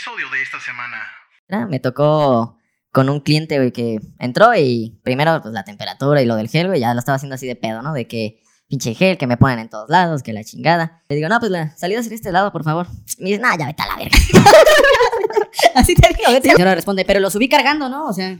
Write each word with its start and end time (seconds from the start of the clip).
episodio 0.00 0.30
de 0.30 0.42
esta 0.42 0.58
semana. 0.60 0.96
Ah, 1.50 1.66
Me 1.68 1.78
tocó 1.78 2.56
con 2.90 3.10
un 3.10 3.20
cliente, 3.20 3.58
güey, 3.58 3.70
que 3.70 4.00
entró 4.18 4.54
y 4.56 4.98
primero, 5.04 5.40
pues 5.42 5.52
la 5.52 5.62
temperatura 5.64 6.22
y 6.22 6.26
lo 6.26 6.36
del 6.36 6.48
gel, 6.48 6.68
güey, 6.68 6.80
ya 6.80 6.94
lo 6.94 7.00
estaba 7.00 7.16
haciendo 7.16 7.34
así 7.34 7.46
de 7.46 7.54
pedo, 7.54 7.82
¿no? 7.82 7.92
De 7.92 8.08
que 8.08 8.40
pinche 8.66 8.94
gel 8.94 9.18
que 9.18 9.26
me 9.26 9.36
ponen 9.36 9.58
en 9.58 9.68
todos 9.68 9.90
lados, 9.90 10.22
que 10.22 10.32
la 10.32 10.42
chingada. 10.42 11.02
Le 11.10 11.16
digo, 11.16 11.28
no, 11.28 11.38
pues 11.38 11.52
la 11.52 11.76
salida 11.76 12.02
sería 12.02 12.16
este 12.16 12.32
lado, 12.32 12.50
por 12.50 12.64
favor. 12.64 12.86
Me 13.18 13.28
dice, 13.28 13.42
no, 13.42 13.48
ya 13.58 13.66
vete 13.66 13.82
a 13.82 13.86
la 13.88 13.96
verga. 13.96 14.16
así 15.74 15.94
te 15.94 16.08
digo, 16.16 16.32
vete. 16.32 16.48
La 16.48 16.54
señora 16.54 16.74
responde, 16.74 17.04
pero 17.04 17.20
lo 17.20 17.28
subí 17.28 17.50
cargando, 17.50 17.90
¿no? 17.90 18.06
O 18.06 18.14
sea, 18.14 18.38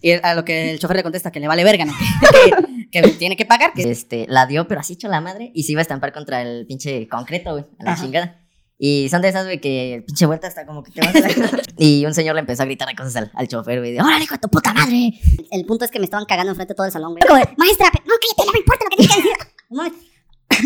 y 0.00 0.12
a 0.12 0.34
lo 0.34 0.44
que 0.44 0.70
el 0.70 0.78
chofer 0.78 0.96
le 0.98 1.02
contesta 1.02 1.32
que 1.32 1.40
le 1.40 1.48
vale 1.48 1.64
verga, 1.64 1.86
¿no? 1.86 1.92
que, 2.92 3.02
que 3.02 3.08
tiene 3.14 3.36
que 3.36 3.46
pagar. 3.46 3.72
Que 3.72 3.90
Este, 3.90 4.26
la 4.28 4.46
dio, 4.46 4.68
pero 4.68 4.80
así 4.80 4.92
hecho 4.92 5.08
la 5.08 5.20
madre, 5.20 5.50
y 5.56 5.64
se 5.64 5.72
iba 5.72 5.80
a 5.80 5.82
estampar 5.82 6.12
contra 6.12 6.40
el 6.42 6.66
pinche 6.68 7.08
concreto, 7.08 7.50
güey, 7.52 7.64
a 7.80 7.84
la 7.84 7.92
Ajá. 7.94 8.02
chingada. 8.04 8.39
Y 8.82 9.10
son 9.10 9.20
de 9.20 9.28
esas, 9.28 9.44
güey, 9.44 9.60
que 9.60 10.02
pinche 10.06 10.24
vuelta 10.24 10.46
hasta 10.46 10.64
como 10.64 10.82
que 10.82 10.90
te 10.90 11.02
vas 11.02 11.14
a 11.14 11.20
la... 11.20 11.62
Y 11.76 12.06
un 12.06 12.14
señor 12.14 12.34
le 12.34 12.40
empezó 12.40 12.62
a 12.62 12.64
gritar 12.64 12.88
cosas 12.96 13.14
al, 13.14 13.30
al 13.34 13.46
chofer, 13.46 13.78
güey, 13.78 13.92
de, 13.92 14.00
órale, 14.00 14.24
hijo 14.24 14.36
de 14.36 14.40
tu 14.40 14.48
puta 14.48 14.72
madre. 14.72 15.12
el 15.50 15.66
punto 15.66 15.84
es 15.84 15.90
que 15.90 15.98
me 15.98 16.06
estaban 16.06 16.24
cagando 16.24 16.52
enfrente 16.52 16.72
de 16.72 16.76
todo 16.76 16.86
el 16.86 16.92
salón, 16.92 17.12
güey. 17.12 17.22
Maestra, 17.58 17.90
no, 18.06 18.14
cállate, 18.18 18.46
no 18.46 18.52
me 18.52 18.58
importa 18.58 18.84
lo 18.84 18.90
que 18.90 18.96
tienes 18.96 19.16
que 19.16 19.22
decir. 19.22 19.36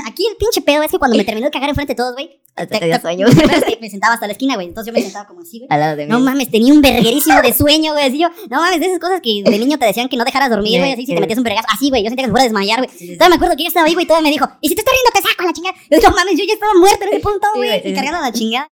Aquí 0.06 0.26
el 0.30 0.36
pinche 0.36 0.60
pedo 0.62 0.82
es 0.82 0.90
que 0.90 0.98
cuando 0.98 1.16
me 1.16 1.24
terminó 1.26 1.46
de 1.46 1.50
cagar 1.50 1.68
enfrente 1.68 1.92
de 1.92 1.96
todos, 1.96 2.12
güey, 2.14 2.40
Hasta 2.56 2.78
te 2.78 2.86
dio 2.86 3.00
sueño. 3.00 3.26
te- 3.28 3.78
me 3.80 3.90
sentaba 3.90 4.14
hasta 4.14 4.26
la 4.26 4.32
esquina, 4.32 4.54
güey. 4.54 4.66
Entonces 4.68 4.92
yo 4.92 4.96
me 4.98 5.02
sentaba 5.02 5.26
como 5.26 5.40
así, 5.40 5.58
güey. 5.58 5.68
Al 5.70 5.80
lado 5.80 5.96
de 5.96 6.04
mí. 6.06 6.10
No 6.10 6.20
mames, 6.20 6.50
tenía 6.50 6.72
un 6.72 6.80
verguerísimo 6.82 7.40
de 7.42 7.52
sueño, 7.54 7.92
güey. 7.92 8.04
Así 8.06 8.18
yo, 8.18 8.28
no 8.50 8.60
mames, 8.60 8.80
de 8.80 8.86
esas 8.86 8.98
cosas 8.98 9.20
que 9.20 9.42
de 9.44 9.58
niño 9.58 9.78
te 9.78 9.86
decían 9.86 10.08
que 10.08 10.16
no 10.16 10.24
dejaras 10.24 10.50
dormir, 10.50 10.80
güey. 10.80 10.92
Así 10.92 11.06
si 11.06 11.14
te 11.14 11.20
metías 11.20 11.38
un 11.38 11.44
vergazo. 11.44 11.68
Así, 11.70 11.90
güey. 11.90 12.02
Yo 12.02 12.08
sentía 12.08 12.24
que 12.24 12.28
se 12.28 12.32
fuera 12.32 12.42
a 12.42 12.46
desmayar, 12.46 12.78
güey. 12.78 12.90
Todavía 13.16 13.28
me 13.28 13.34
acuerdo 13.36 13.56
que 13.56 13.62
yo 13.64 13.68
estaba 13.68 13.86
ahí, 13.86 13.94
güey, 13.94 14.04
y 14.04 14.08
todavía 14.08 14.28
me 14.28 14.32
dijo, 14.32 14.48
¿y 14.60 14.68
si 14.68 14.74
te 14.74 14.80
estás 14.80 14.94
riendo 14.94 15.10
te 15.12 15.28
saco 15.28 15.42
a 15.42 15.46
la 15.46 15.52
chingada? 15.52 15.76
Yo 15.90 15.98
no 16.10 16.16
mames, 16.16 16.38
yo 16.38 16.44
ya 16.46 16.54
estaba 16.54 16.72
muerto 16.78 17.02
en 17.04 17.08
ese 17.10 17.20
punto, 17.20 17.46
güey. 17.54 17.78
Y 17.78 17.82
sí. 17.88 17.94
cargando 17.94 18.20
la 18.20 18.32
chingada. 18.32 18.68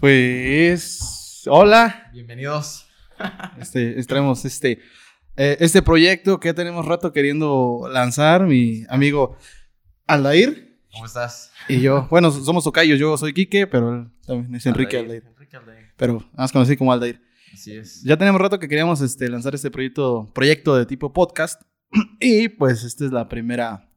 Pues, 0.00 1.42
hola. 1.46 2.10
Bienvenidos. 2.12 2.86
Este, 3.60 4.02
traemos 4.04 4.44
este, 4.44 4.80
eh, 5.36 5.56
este 5.60 5.80
proyecto 5.82 6.40
que 6.40 6.48
ya 6.48 6.54
tenemos 6.54 6.84
rato 6.86 7.12
queriendo 7.12 7.88
lanzar, 7.90 8.42
mi 8.42 8.84
amigo 8.88 9.36
Aldair 10.06 10.78
¿Cómo 10.92 11.06
estás? 11.06 11.52
y 11.68 11.80
yo. 11.80 12.06
Bueno, 12.10 12.30
somos 12.30 12.64
tocayos, 12.64 12.98
yo 12.98 13.16
soy 13.16 13.32
Quique, 13.32 13.66
pero 13.66 13.94
él 13.94 14.10
también 14.26 14.54
es 14.54 14.66
Enrique 14.66 14.98
Aldair. 14.98 15.24
Enrique 15.26 15.56
Aldair. 15.56 15.92
Pero 15.96 16.22
más 16.34 16.52
conocido 16.52 16.78
como 16.78 16.92
Aldair. 16.92 17.22
Así 17.52 17.76
es. 17.76 18.02
Ya 18.02 18.16
tenemos 18.16 18.40
rato 18.40 18.58
que 18.58 18.68
queríamos 18.68 19.00
este, 19.00 19.28
lanzar 19.28 19.54
este 19.54 19.70
proyecto, 19.70 20.30
proyecto 20.34 20.76
de 20.76 20.86
tipo 20.86 21.12
podcast. 21.12 21.62
Y 22.20 22.48
pues 22.48 22.84
esta 22.84 23.04
es 23.04 23.12
la 23.12 23.28
primera 23.28 23.90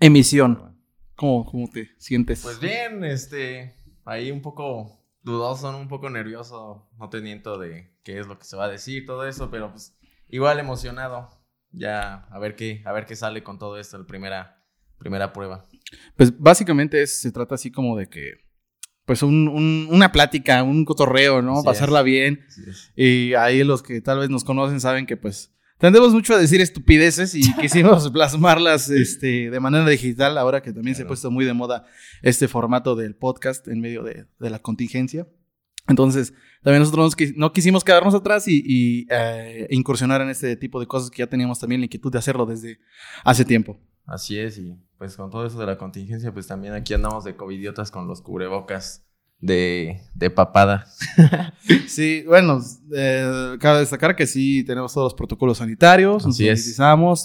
emisión. 0.00 0.76
¿Cómo, 1.14 1.44
cómo 1.44 1.68
te 1.68 1.90
sientes? 1.98 2.42
Pues 2.42 2.60
bien, 2.60 3.04
este, 3.04 3.74
ahí 4.04 4.30
un 4.30 4.40
poco 4.40 4.98
dudoso, 5.22 5.76
un 5.76 5.88
poco 5.88 6.10
nervioso, 6.10 6.88
no 6.98 7.08
teniendo 7.08 7.58
de 7.58 7.92
qué 8.04 8.20
es 8.20 8.26
lo 8.26 8.38
que 8.38 8.44
se 8.44 8.56
va 8.56 8.66
a 8.66 8.70
decir, 8.70 9.04
todo 9.04 9.26
eso, 9.26 9.50
pero 9.50 9.70
pues 9.70 9.96
igual 10.28 10.58
emocionado. 10.58 11.28
Ya 11.70 12.26
a 12.30 12.38
ver 12.38 12.56
qué, 12.56 12.82
a 12.86 12.92
ver 12.92 13.04
qué 13.04 13.14
sale 13.14 13.42
con 13.42 13.58
todo 13.58 13.78
esto, 13.78 13.98
la 13.98 14.06
primera, 14.06 14.57
primera 14.98 15.32
prueba. 15.32 15.66
Pues 16.16 16.38
básicamente 16.38 17.02
es- 17.02 17.20
se 17.20 17.32
trata 17.32 17.54
así 17.54 17.70
como 17.70 17.96
de 17.96 18.08
que, 18.08 18.32
pues 19.06 19.22
un- 19.22 19.48
un- 19.48 19.88
una 19.90 20.12
plática, 20.12 20.62
un 20.62 20.84
cotorreo, 20.84 21.40
¿no? 21.42 21.58
Así 21.58 21.64
Pasarla 21.64 22.02
bien. 22.02 22.40
Y 22.96 23.34
ahí 23.34 23.64
los 23.64 23.82
que 23.82 24.00
tal 24.00 24.18
vez 24.18 24.28
nos 24.30 24.44
conocen 24.44 24.80
saben 24.80 25.06
que 25.06 25.16
pues 25.16 25.54
tendemos 25.78 26.12
mucho 26.12 26.34
a 26.34 26.38
decir 26.38 26.60
estupideces 26.60 27.34
y 27.34 27.40
quisimos 27.60 28.10
plasmarlas 28.10 28.90
este, 28.90 29.48
de 29.50 29.60
manera 29.60 29.88
digital, 29.88 30.36
ahora 30.36 30.60
que 30.60 30.72
también 30.72 30.94
se 30.96 31.02
ha 31.02 31.06
puesto 31.06 31.30
muy 31.30 31.44
de 31.44 31.54
moda 31.54 31.86
este 32.22 32.48
formato 32.48 32.96
del 32.96 33.14
podcast 33.14 33.66
en 33.68 33.80
medio 33.80 34.02
de, 34.02 34.26
de 34.38 34.50
la 34.50 34.58
contingencia. 34.58 35.26
Entonces, 35.86 36.34
también 36.62 36.80
nosotros 36.80 37.16
no 37.36 37.50
quisimos 37.54 37.82
quedarnos 37.82 38.14
atrás 38.14 38.46
y, 38.46 38.62
y, 38.66 39.06
eh, 39.08 39.66
incursionar 39.70 40.20
en 40.20 40.28
este 40.28 40.54
tipo 40.56 40.80
de 40.80 40.86
cosas 40.86 41.08
que 41.10 41.20
ya 41.20 41.26
teníamos 41.28 41.58
también 41.60 41.80
la 41.80 41.86
inquietud 41.86 42.12
de 42.12 42.18
hacerlo 42.18 42.44
desde 42.44 42.78
hace 43.24 43.46
tiempo. 43.46 43.80
Así 44.08 44.38
es, 44.38 44.56
y 44.58 44.74
pues 44.96 45.16
con 45.16 45.30
todo 45.30 45.44
eso 45.46 45.60
de 45.60 45.66
la 45.66 45.76
contingencia, 45.76 46.32
pues 46.32 46.46
también 46.46 46.72
aquí 46.72 46.94
andamos 46.94 47.24
de 47.24 47.36
covidiotas 47.36 47.90
con 47.90 48.08
los 48.08 48.22
cubrebocas 48.22 49.06
de, 49.40 50.00
de 50.14 50.30
papada. 50.30 50.86
Sí, 51.86 52.22
bueno, 52.26 52.62
eh, 52.94 53.56
cabe 53.60 53.80
destacar 53.80 54.14
que 54.16 54.26
sí 54.26 54.64
tenemos 54.64 54.92
todos 54.94 55.06
los 55.06 55.14
protocolos 55.14 55.58
sanitarios, 55.58 56.24
Así 56.24 56.48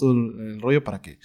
el, 0.02 0.34
el 0.54 0.60
rollo 0.60 0.82
para 0.84 1.00
que 1.00 1.18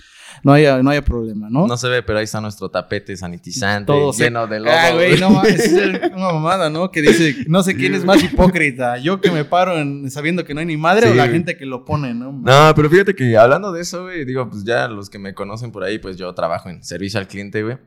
no 0.44 0.54
haya, 0.54 0.82
no 0.84 0.90
haya 0.90 1.04
problema, 1.04 1.50
¿no? 1.50 1.68
No 1.68 1.76
se 1.78 1.90
ve, 1.90 2.02
pero 2.04 2.20
ahí 2.20 2.24
está 2.26 2.40
nuestro 2.40 2.70
tapete 2.70 3.18
sanitizante, 3.18 3.88
Todo 3.88 4.14
se- 4.14 4.26
lleno 4.26 4.48
de 4.48 4.60
lodo. 4.60 4.72
Ah, 4.74 4.92
güey, 4.94 5.20
no 5.20 5.44
es 5.44 5.72
una 6.14 6.32
mamada, 6.34 6.70
¿no? 6.70 6.92
Que 6.92 7.02
dice, 7.02 7.36
no 7.48 7.62
sé 7.64 7.76
quién 7.76 7.94
es 7.96 8.06
más 8.06 8.24
hipócrita, 8.24 8.98
yo 9.00 9.20
que 9.20 9.32
me 9.32 9.44
paro 9.46 9.78
en- 9.78 10.10
sabiendo 10.12 10.46
que 10.46 10.54
no 10.54 10.60
hay 10.62 10.66
ni 10.66 10.78
madre 10.78 11.08
Sí, 11.08 11.12
o 11.14 11.16
la 11.16 11.28
gente 11.28 11.58
que 11.58 11.66
lo 11.66 11.84
pone, 11.86 12.14
¿no? 12.14 12.32
No, 12.32 12.74
pero 12.76 12.90
fíjate 12.90 13.16
que 13.16 13.36
hablando 13.38 13.72
de 13.74 13.82
eso, 13.82 14.04
güey, 14.04 14.24
digo, 14.26 14.50
pues 14.50 14.64
ya 14.64 14.88
los 14.88 15.10
que 15.10 15.20
me 15.20 15.34
conocen 15.34 15.72
por 15.72 15.84
ahí, 15.84 16.00
pues 16.00 16.16
yo 16.18 16.34
trabajo 16.34 16.70
en 16.70 16.84
servicio 16.84 17.20
al 17.20 17.28
cliente, 17.28 17.64
güey. 17.64 17.78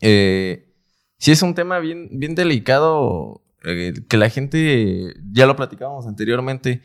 Eh, 0.00 0.71
sí 1.22 1.30
es 1.30 1.42
un 1.42 1.54
tema 1.54 1.78
bien, 1.78 2.08
bien 2.10 2.34
delicado, 2.34 3.44
eh, 3.62 3.94
que 4.08 4.16
la 4.16 4.28
gente, 4.28 5.14
ya 5.30 5.46
lo 5.46 5.54
platicábamos 5.54 6.08
anteriormente, 6.08 6.82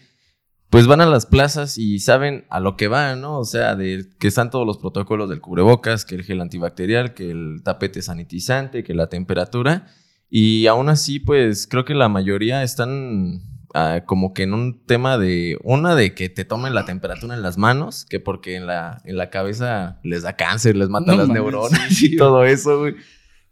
pues 0.69 0.85
van 0.85 1.01
a 1.01 1.07
las 1.07 1.25
plazas 1.25 1.79
y 1.79 1.97
saben 1.97 2.45
a 2.51 2.59
lo 2.59 2.77
que 2.77 2.87
van, 2.87 3.19
¿no? 3.19 3.39
O 3.39 3.45
sea, 3.45 3.75
de 3.75 4.05
que 4.19 4.27
están 4.27 4.51
todos 4.51 4.67
los 4.67 4.77
protocolos 4.77 5.27
del 5.27 5.41
cubrebocas, 5.41 6.05
que 6.05 6.13
el 6.13 6.23
gel 6.23 6.39
antibacterial, 6.39 7.15
que 7.15 7.31
el 7.31 7.63
tapete 7.63 8.03
sanitizante, 8.03 8.83
que 8.83 8.93
la 8.93 9.07
temperatura. 9.07 9.87
Y 10.29 10.67
aún 10.67 10.89
así, 10.89 11.19
pues 11.19 11.65
creo 11.65 11.83
que 11.83 11.95
la 11.95 12.07
mayoría 12.07 12.61
están 12.61 13.41
ah, 13.73 14.01
como 14.05 14.35
que 14.35 14.43
en 14.43 14.53
un 14.53 14.85
tema 14.85 15.17
de, 15.17 15.57
una 15.63 15.95
de 15.95 16.13
que 16.13 16.29
te 16.29 16.45
tomen 16.45 16.75
la 16.75 16.85
temperatura 16.85 17.33
en 17.33 17.41
las 17.41 17.57
manos, 17.57 18.05
que 18.05 18.19
porque 18.19 18.55
en 18.55 18.67
la, 18.67 19.01
en 19.03 19.17
la 19.17 19.31
cabeza 19.31 19.99
les 20.03 20.21
da 20.21 20.35
cáncer, 20.35 20.75
les 20.75 20.89
mata 20.89 21.13
No 21.13 21.17
las 21.17 21.29
neuronas 21.29 21.81
sí, 21.89 22.13
y 22.13 22.17
todo 22.17 22.43
eso, 22.43 22.77
güey. 22.77 22.93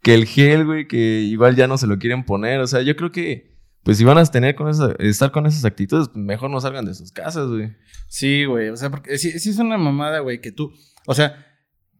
Que 0.06 0.14
el 0.14 0.24
gel, 0.26 0.64
güey, 0.64 0.86
que 0.88 1.20
igual 1.22 1.56
ya 1.56 1.66
no 1.66 1.76
se 1.78 1.86
lo 1.86 1.98
quieren 1.98 2.24
poner. 2.24 2.60
O 2.60 2.66
sea, 2.66 2.82
yo 2.82 2.94
creo 2.96 3.10
que, 3.12 3.56
pues 3.82 3.98
si 3.98 4.04
van 4.04 4.18
a 4.18 4.24
tener 4.24 4.54
con 4.54 4.68
esa, 4.68 4.94
estar 4.98 5.30
con 5.32 5.46
esas 5.46 5.64
actitudes, 5.64 6.08
pues, 6.08 6.24
mejor 6.24 6.50
no 6.50 6.60
salgan 6.60 6.84
de 6.84 6.94
sus 6.94 7.12
casas, 7.12 7.48
güey. 7.48 7.74
Sí, 8.08 8.44
güey, 8.44 8.68
o 8.68 8.76
sea, 8.76 8.90
porque 8.90 9.18
sí, 9.18 9.38
sí 9.38 9.50
es 9.50 9.58
una 9.58 9.76
mamada, 9.78 10.20
güey, 10.20 10.40
que 10.40 10.52
tú, 10.52 10.72
o 11.06 11.14
sea, 11.14 11.44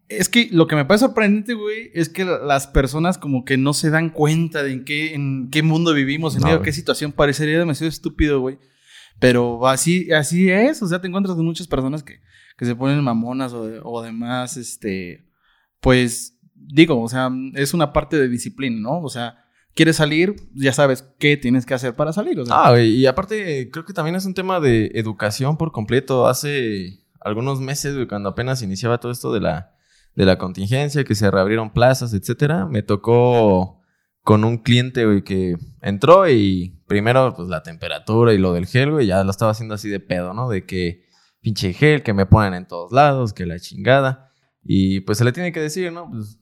es 0.08 0.28
que 0.28 0.48
lo 0.52 0.68
que 0.68 0.76
me 0.76 0.84
parece 0.84 1.06
sorprendente, 1.06 1.54
güey, 1.54 1.90
es 1.94 2.08
que 2.08 2.24
la- 2.24 2.38
las 2.38 2.68
personas 2.68 3.18
como 3.18 3.44
que 3.44 3.56
no 3.56 3.72
se 3.72 3.90
dan 3.90 4.10
cuenta 4.10 4.62
de 4.62 4.72
en 4.72 4.84
qué, 4.84 5.14
en 5.14 5.48
qué 5.50 5.62
mundo 5.64 5.92
vivimos, 5.92 6.36
en 6.36 6.42
No, 6.42 6.46
medio 6.46 6.62
qué 6.62 6.72
situación 6.72 7.10
parecería 7.10 7.58
demasiado 7.58 7.88
estúpido, 7.88 8.38
güey. 8.40 8.58
Pero 9.18 9.66
así, 9.66 10.12
así 10.12 10.48
es, 10.50 10.80
o 10.82 10.86
sea, 10.86 11.00
te 11.00 11.08
encuentras 11.08 11.34
con 11.34 11.44
muchas 11.44 11.66
personas 11.66 12.04
que, 12.04 12.20
que 12.56 12.64
se 12.66 12.76
ponen 12.76 13.02
mamonas 13.02 13.52
o, 13.52 13.66
de- 13.66 13.80
o 13.82 14.00
demás, 14.02 14.56
este, 14.56 15.24
pues, 15.80 16.35
digo, 16.56 17.00
o 17.00 17.08
sea, 17.08 17.30
es 17.54 17.74
una 17.74 17.92
parte 17.92 18.18
de 18.18 18.28
disciplina, 18.28 18.80
¿no? 18.80 19.00
O 19.00 19.08
sea, 19.08 19.44
quieres 19.74 19.96
salir, 19.96 20.34
ya 20.54 20.72
sabes 20.72 21.04
qué 21.18 21.36
tienes 21.36 21.66
que 21.66 21.74
hacer 21.74 21.94
para 21.94 22.12
salir, 22.12 22.40
o 22.40 22.46
sea. 22.46 22.68
Ah, 22.68 22.80
y 22.80 23.06
aparte 23.06 23.70
creo 23.70 23.84
que 23.84 23.92
también 23.92 24.16
es 24.16 24.24
un 24.24 24.34
tema 24.34 24.58
de 24.58 24.90
educación 24.94 25.56
por 25.56 25.70
completo. 25.72 26.26
Hace 26.26 27.00
algunos 27.20 27.60
meses, 27.60 27.94
cuando 28.08 28.30
apenas 28.30 28.62
iniciaba 28.62 28.98
todo 28.98 29.12
esto 29.12 29.32
de 29.32 29.40
la, 29.40 29.74
de 30.14 30.24
la 30.24 30.38
contingencia, 30.38 31.04
que 31.04 31.14
se 31.14 31.30
reabrieron 31.30 31.72
plazas, 31.72 32.14
etcétera, 32.14 32.66
me 32.66 32.82
tocó 32.82 33.82
con 34.22 34.42
un 34.42 34.58
cliente, 34.58 35.04
güey, 35.06 35.22
que 35.22 35.56
entró 35.82 36.28
y 36.28 36.82
primero, 36.88 37.32
pues, 37.36 37.48
la 37.48 37.62
temperatura 37.62 38.32
y 38.32 38.38
lo 38.38 38.52
del 38.54 38.66
gel, 38.66 38.90
güey, 38.90 39.06
ya 39.06 39.22
lo 39.22 39.30
estaba 39.30 39.52
haciendo 39.52 39.74
así 39.74 39.88
de 39.88 40.00
pedo, 40.00 40.34
¿no? 40.34 40.48
De 40.48 40.64
que 40.64 41.04
pinche 41.40 41.72
gel 41.72 42.02
que 42.02 42.12
me 42.12 42.26
ponen 42.26 42.54
en 42.54 42.66
todos 42.66 42.90
lados, 42.90 43.32
que 43.32 43.46
la 43.46 43.60
chingada. 43.60 44.25
Y 44.69 45.00
pues 45.00 45.19
se 45.19 45.25
le 45.25 45.32
tiene 45.32 45.53
que 45.53 45.60
decir, 45.60 45.93
¿no? 45.93 46.10
Pues 46.10 46.38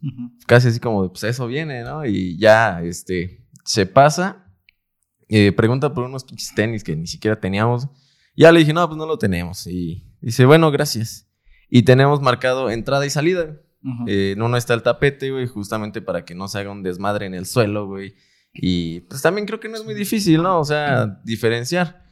casi 0.47 0.69
así 0.69 0.81
como, 0.81 1.11
pues 1.11 1.25
eso 1.25 1.47
viene, 1.47 1.83
¿no? 1.83 2.07
Y 2.07 2.39
ya, 2.39 2.81
este, 2.83 3.47
se 3.65 3.87
pasa, 3.87 4.47
eh, 5.29 5.53
pregunta 5.53 5.93
por 5.93 6.05
unos 6.05 6.25
pinches 6.25 6.55
tenis 6.55 6.83
que 6.83 6.97
ni 6.97 7.07
siquiera 7.07 7.39
teníamos. 7.39 7.89
Ya 8.37 8.51
le 8.51 8.61
dije, 8.61 8.73
no, 8.73 8.87
pues 8.87 8.97
no 8.97 9.07
lo 9.07 9.19
tenemos. 9.19 9.67
Y 9.67 10.11
dice, 10.21 10.45
bueno, 10.47 10.71
gracias. 10.71 11.29
Y 11.69 11.83
tenemos 11.83 12.21
marcado 12.21 12.71
entrada 12.71 13.05
y 13.05 13.11
salida. 13.11 13.61
Ujú. 13.83 14.09
Eh, 14.09 14.33
en 14.33 14.43
uno 14.43 14.57
está 14.57 14.75
el 14.75 14.83
tapete, 14.83 15.31
güey, 15.31 15.47
justamente 15.47 16.01
para 16.01 16.25
que 16.25 16.35
no 16.35 16.49
se 16.49 16.59
haga 16.59 16.71
un 16.71 16.83
desmadre 16.83 17.27
en 17.27 17.35
el 17.35 17.47
suelo, 17.47 17.87
güey. 17.87 18.15
Y 18.55 19.01
pues 19.01 19.21
también 19.21 19.47
creo 19.47 19.61
que 19.61 19.69
no 19.69 19.77
es 19.77 19.85
muy 19.85 19.95
difícil, 19.95 20.43
¿no? 20.43 20.61
O 20.61 20.65
sea, 20.65 21.21
diferenciar. 21.25 22.04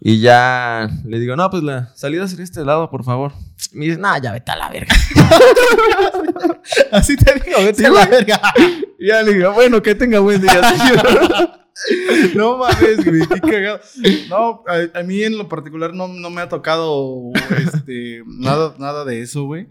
Y 0.00 0.20
ya 0.20 0.90
le 1.06 1.18
digo, 1.18 1.36
no, 1.36 1.48
pues 1.50 1.62
la 1.62 1.94
salida 1.94 2.26
sería 2.28 2.44
este 2.44 2.64
lado, 2.64 2.90
por 2.90 3.04
favor. 3.04 3.32
Me 3.72 3.86
dice, 3.86 3.98
no, 3.98 4.16
ya 4.20 4.32
vete 4.32 4.50
a 4.52 4.56
la 4.56 4.68
verga. 4.68 4.94
Así 6.92 7.16
te 7.16 7.34
digo, 7.34 7.58
vete 7.58 7.78
Sí, 7.78 7.84
a 7.84 7.90
la 7.90 8.06
verga. 8.06 8.40
Y 8.98 9.08
ya 9.08 9.22
le 9.22 9.34
digo, 9.34 9.52
bueno, 9.52 9.82
que 9.82 9.94
tenga 9.94 10.18
buen 10.20 10.40
día. 10.40 10.60
No 12.36 12.56
mames, 12.58 13.04
güey, 13.04 13.26
qué 13.26 13.40
cagado. 13.40 13.80
No, 14.28 14.62
a, 14.68 15.00
a 15.00 15.02
mí 15.02 15.22
en 15.24 15.36
lo 15.36 15.48
particular 15.48 15.92
no, 15.92 16.06
no 16.06 16.30
me 16.30 16.40
ha 16.40 16.48
tocado 16.48 17.32
este, 17.58 18.22
nada, 18.26 18.76
nada 18.78 19.04
de 19.04 19.20
eso, 19.20 19.44
güey. 19.44 19.66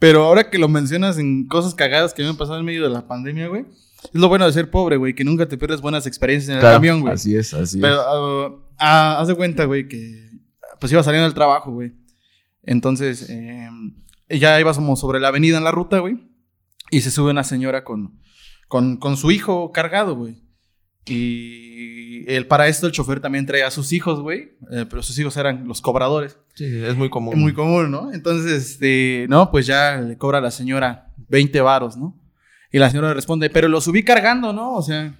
Pero 0.00 0.24
ahora 0.24 0.50
que 0.50 0.58
lo 0.58 0.68
mencionas 0.68 1.16
en 1.16 1.46
cosas 1.46 1.74
cagadas 1.74 2.12
que 2.12 2.22
me 2.22 2.28
han 2.28 2.36
pasado 2.36 2.58
en 2.58 2.64
medio 2.64 2.82
de 2.82 2.90
la 2.90 3.06
pandemia, 3.06 3.46
güey. 3.46 3.66
Es 4.02 4.20
lo 4.20 4.28
bueno 4.28 4.46
de 4.46 4.52
ser 4.52 4.68
pobre, 4.68 4.96
güey, 4.96 5.14
que 5.14 5.24
nunca 5.24 5.46
te 5.46 5.56
pierdes 5.56 5.80
buenas 5.80 6.06
experiencias 6.06 6.48
en 6.50 6.54
el 6.56 6.60
Claro, 6.60 6.76
camión, 6.76 7.00
güey. 7.00 7.14
Así 7.14 7.36
es, 7.36 7.54
así 7.54 7.80
Pero 7.80 8.00
ah, 8.00 8.50
ah, 8.78 9.18
haz 9.20 9.28
de 9.28 9.34
cuenta, 9.34 9.64
güey, 9.64 9.88
que 9.88 10.30
pues 10.78 10.92
iba 10.92 11.02
saliendo 11.02 11.26
del 11.26 11.34
trabajo, 11.34 11.72
güey. 11.72 11.92
Entonces, 12.62 13.28
eh, 13.30 13.68
ya 14.28 14.58
íbamos 14.60 15.00
sobre 15.00 15.20
la 15.20 15.28
avenida 15.28 15.58
en 15.58 15.64
la 15.64 15.70
ruta, 15.70 15.98
güey. 15.98 16.18
Y 16.90 17.00
se 17.00 17.10
sube 17.10 17.30
una 17.30 17.44
señora 17.44 17.84
con, 17.84 18.20
con, 18.68 18.96
con 18.98 19.16
su 19.16 19.30
hijo 19.30 19.72
cargado, 19.72 20.14
güey. 20.16 20.42
Y 21.06 22.30
él, 22.32 22.46
para 22.46 22.68
esto 22.68 22.86
el 22.86 22.92
chofer 22.92 23.20
también 23.20 23.46
traía 23.46 23.66
a 23.66 23.70
sus 23.70 23.92
hijos, 23.92 24.20
güey. 24.20 24.52
eh, 24.70 24.86
pero 24.88 25.02
sus 25.02 25.18
hijos 25.18 25.36
eran 25.36 25.68
los 25.68 25.80
cobradores. 25.80 26.32
es. 26.32 26.38
Sí, 26.54 26.84
es 26.84 26.96
muy 26.96 27.10
común. 27.10 27.34
Es 27.34 27.40
muy 27.40 27.52
común, 27.52 27.90
¿no? 27.90 28.12
Entonces, 28.12 28.52
este, 28.52 29.26
no, 29.28 29.50
pues 29.50 29.66
ya 29.66 29.96
le 30.00 30.16
cobra 30.16 30.38
a 30.38 30.40
la 30.40 30.50
señora 30.50 31.12
20 31.28 31.60
varos, 31.60 31.96
¿no? 31.96 32.18
Y 32.72 32.78
la 32.78 32.90
señora 32.90 33.08
le 33.08 33.14
responde, 33.14 33.50
pero 33.50 33.68
lo 33.68 33.80
subí 33.80 34.02
cargando, 34.02 34.52
¿no? 34.52 34.74
O 34.74 34.82
sea, 34.82 35.14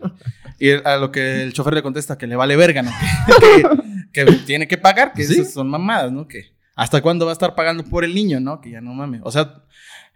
y 0.58 0.70
a 0.70 0.96
lo 0.96 1.10
que 1.10 1.42
el 1.42 1.52
chofer 1.52 1.74
le 1.74 1.82
contesta 1.82 2.18
que 2.18 2.26
le 2.26 2.36
vale 2.36 2.56
verga, 2.56 2.82
¿no? 2.82 2.90
Que, 4.12 4.24
que 4.24 4.32
tiene 4.46 4.68
que 4.68 4.78
pagar, 4.78 5.12
que 5.12 5.24
¿Sí? 5.24 5.40
esas 5.40 5.52
son 5.54 5.68
mamadas, 5.68 6.12
¿no? 6.12 6.28
Que 6.28 6.52
hasta 6.76 7.02
cuándo 7.02 7.24
va 7.26 7.32
a 7.32 7.34
estar 7.34 7.56
pagando 7.56 7.82
por 7.84 8.04
el 8.04 8.14
niño, 8.14 8.38
¿no? 8.38 8.60
Que 8.60 8.70
ya 8.70 8.80
no 8.80 8.94
mames. 8.94 9.20
O 9.24 9.32
sea, 9.32 9.64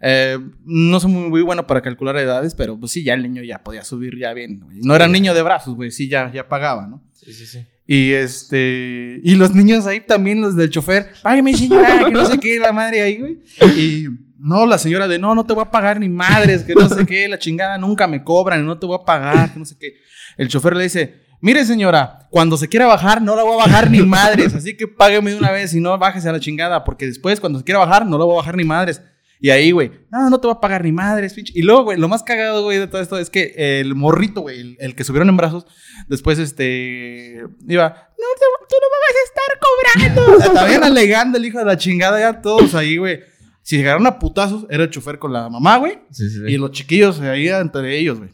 eh, 0.01 0.39
no 0.65 1.01
soy 1.01 1.11
muy, 1.11 1.29
muy 1.29 1.43
bueno 1.43 1.67
para 1.67 1.81
calcular 1.83 2.17
edades, 2.17 2.55
pero 2.55 2.79
pues 2.79 2.93
sí, 2.93 3.03
ya 3.03 3.15
el 3.15 3.23
niño 3.23 3.43
ya 3.43 3.63
podía 3.65 3.83
subir 3.83 4.17
ya 4.17 4.33
bien. 4.35 4.61
güey. 4.61 4.79
No 4.83 4.95
era 4.95 5.09
niño 5.09 5.35
de 5.35 5.43
brazos, 5.43 5.75
güey, 5.75 5.91
sí, 5.91 6.09
ya, 6.09 6.31
ya 6.33 6.49
pagaba, 6.49 6.87
¿no? 6.87 7.03
Sí, 7.13 7.33
sí, 7.33 7.47
sí. 7.47 7.67
Y 7.87 8.13
este. 8.13 9.21
Y 9.25 9.35
los 9.35 9.55
niños 9.55 9.87
ahí 9.87 10.01
también, 10.01 10.41
los 10.41 10.55
del 10.55 10.71
chofer. 10.71 11.11
Págame, 11.23 11.55
señora, 11.55 12.05
que 12.05 12.11
no 12.13 12.25
sé 12.27 12.39
qué, 12.39 12.59
la 12.59 12.71
madre 12.73 13.01
ahí, 13.01 13.17
güey. 13.17 13.39
Y 13.77 14.07
no, 14.39 14.67
la 14.67 14.79
señora 14.79 15.09
de 15.09 15.19
no, 15.19 15.35
no 15.35 15.45
te 15.45 15.53
voy 15.53 15.63
a 15.63 15.71
pagar 15.71 15.99
ni 16.01 16.09
madres, 16.09 16.63
que 16.63 16.75
no 16.75 16.89
sé 16.89 17.05
qué, 17.05 17.29
la 17.29 17.39
chingada 17.39 17.77
nunca 17.77 18.07
me 18.07 18.23
cobran, 18.23 18.65
no 18.65 18.79
te 18.79 18.87
voy 18.87 18.99
a 19.01 19.05
pagar, 19.05 19.53
que 19.53 19.59
no 19.59 19.65
sé 19.65 19.77
qué. 19.79 19.95
El 20.37 20.49
chofer 20.49 20.77
le 20.77 20.85
dice. 20.85 21.29
Mire, 21.41 21.65
señora, 21.65 22.27
cuando 22.31 22.57
se 22.57 22.69
quiera 22.69 22.87
bajar, 22.87 23.23
no 23.23 23.37
la 23.37 23.45
voy 23.45 23.55
a 23.55 23.67
bajar 23.67 23.89
ni 23.91 24.01
madres. 24.03 24.55
Así 24.55 24.77
que 24.77 24.89
págueme 24.89 25.31
de 25.31 25.39
una 25.39 25.53
vez 25.53 25.73
y 25.73 25.81
no 25.81 25.97
bájese 25.97 26.29
a 26.29 26.33
la 26.33 26.41
chingada. 26.41 26.83
Porque 26.83 27.07
después, 27.07 27.39
cuando 27.39 27.61
se 27.61 27.65
quiera 27.65 27.79
bajar, 27.79 28.05
no 28.05 28.19
la 28.19 28.25
voy 28.25 28.35
a 28.35 28.39
bajar 28.39 28.57
ni 28.57 28.65
madres. 28.65 29.01
Y 29.41 29.51
ahí, 29.51 29.71
güey, 29.71 29.93
no, 30.11 30.29
no 30.31 30.41
te 30.41 30.49
voy 30.49 30.57
a 30.57 30.61
pagar 30.61 30.83
ni 30.83 30.91
madres, 30.91 31.35
pinche. 31.35 31.53
Y 31.55 31.63
luego, 31.63 31.85
güey, 31.85 31.99
lo 31.99 32.09
más 32.09 32.25
cagado, 32.25 32.65
güey, 32.65 32.79
de 32.79 32.89
todo 32.89 33.01
esto 33.01 33.19
es 33.19 33.31
que 33.31 33.55
el 33.81 33.95
morrito, 33.95 34.41
güey, 34.41 34.59
el, 34.59 34.77
el 34.81 34.95
que 34.97 35.05
subieron 35.05 35.29
en 35.29 35.37
brazos, 35.37 35.65
después, 36.09 36.41
este, 36.41 37.41
iba, 37.69 37.89
no, 38.19 38.27
tú 38.69 38.77
no 38.81 38.89
me 38.91 38.99
vas 39.07 39.15
a 39.15 39.25
estar 39.29 40.25
cobrando. 40.25 40.45
Estaban 40.45 40.85
alegando 40.85 41.39
el 41.39 41.45
hijo 41.45 41.61
de 41.61 41.67
la 41.67 41.77
chingada, 41.77 42.19
ya 42.19 42.41
todos 42.41 42.75
ahí, 42.75 42.97
güey. 42.97 43.21
Si 43.69 43.77
llegaron 43.77 44.07
a 44.07 44.19
putazos, 44.19 44.65
era 44.71 44.85
el 44.85 44.89
chofer 44.89 45.19
con 45.19 45.31
la 45.31 45.51
mamá, 45.51 45.77
güey. 45.77 45.99
Sí, 46.11 46.27
sí, 46.31 46.37
sí. 46.37 46.43
Y 46.47 46.57
los 46.57 46.71
chiquillos 46.71 47.21
ahí 47.21 47.49
entre 47.49 47.99
ellos, 47.99 48.17
güey. 48.17 48.31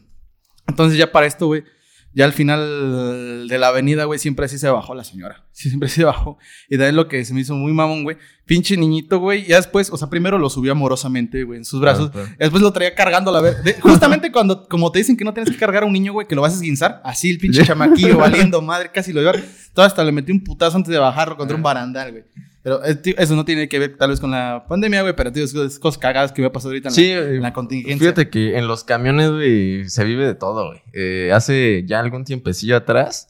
Entonces 0.65 0.97
ya 0.97 1.11
para 1.11 1.25
esto, 1.25 1.47
güey, 1.47 1.65
ya 2.13 2.23
al 2.23 2.31
final 2.31 3.45
de 3.49 3.57
la 3.57 3.67
avenida, 3.67 4.05
güey, 4.05 4.17
siempre 4.17 4.45
así 4.45 4.57
se 4.57 4.69
bajó 4.69 4.95
la 4.95 5.03
señora. 5.03 5.43
Sí, 5.51 5.67
siempre 5.67 5.89
se 5.89 6.05
bajó. 6.05 6.37
Y 6.69 6.79
ahí 6.81 6.93
lo 6.93 7.09
que 7.09 7.25
se 7.25 7.33
me 7.33 7.41
hizo 7.41 7.53
muy 7.53 7.73
mamón, 7.73 8.03
güey. 8.03 8.15
Pinche 8.45 8.77
niñito, 8.77 9.19
güey. 9.19 9.45
Ya 9.45 9.57
después, 9.57 9.89
o 9.91 9.97
sea, 9.97 10.09
primero 10.09 10.39
lo 10.39 10.49
subió 10.49 10.71
amorosamente, 10.71 11.43
güey, 11.43 11.57
en 11.57 11.65
sus 11.65 11.81
brazos. 11.81 12.11
Claro, 12.11 12.27
claro. 12.27 12.37
Después 12.39 12.63
lo 12.63 12.71
traía 12.71 12.95
cargando 12.95 13.31
a 13.31 13.33
la 13.33 13.41
vez. 13.41 13.57
Justamente 13.81 14.31
cuando, 14.31 14.69
como 14.69 14.89
te 14.93 14.99
dicen 14.99 15.17
que 15.17 15.25
no 15.25 15.33
tienes 15.33 15.51
que 15.51 15.59
cargar 15.59 15.83
a 15.83 15.85
un 15.85 15.91
niño, 15.91 16.13
güey, 16.13 16.29
que 16.29 16.35
lo 16.35 16.43
vas 16.43 16.53
a 16.53 16.55
esguinzar. 16.55 17.01
Así 17.03 17.29
el 17.29 17.39
pinche 17.39 17.65
chamaquillo 17.65 18.17
valiendo 18.19 18.61
madre, 18.61 18.89
casi 18.89 19.11
lo 19.11 19.19
lleva. 19.19 19.33
Todo 19.73 19.85
hasta 19.85 20.01
le 20.01 20.13
metí 20.13 20.31
un 20.31 20.41
putazo 20.41 20.77
antes 20.77 20.93
de 20.93 20.97
bajarlo 20.97 21.35
contra 21.35 21.57
un 21.57 21.61
barandal, 21.61 22.11
güey. 22.13 22.23
Pero 22.65 22.83
eh, 22.83 22.95
tío, 22.95 23.13
eso 23.19 23.35
no 23.35 23.45
tiene 23.45 23.69
que 23.69 23.77
ver 23.77 23.95
tal 23.95 24.09
vez 24.09 24.19
con 24.19 24.31
la 24.31 24.65
pandemia, 24.67 25.03
güey, 25.03 25.15
pero 25.15 25.31
tío, 25.31 25.43
es 25.43 25.77
cosas 25.77 25.99
cagadas 25.99 26.31
que 26.31 26.41
me 26.41 26.47
ha 26.47 26.51
pasado 26.51 26.71
ahorita 26.71 26.89
en, 26.89 26.95
Sí, 26.95 27.09
la, 27.09 27.19
eh, 27.19 27.35
en 27.35 27.41
la 27.43 27.53
contingencia. 27.53 27.99
Fíjate 27.99 28.31
que 28.31 28.57
en 28.57 28.67
los 28.67 28.83
camiones, 28.83 29.29
güey, 29.29 29.87
se 29.87 30.03
vive 30.03 30.25
de 30.25 30.33
todo, 30.33 30.69
güey. 30.69 30.81
Eh, 30.91 31.29
hace 31.31 31.83
ya 31.85 31.99
algún 31.99 32.23
tiempecillo 32.23 32.75
atrás, 32.75 33.27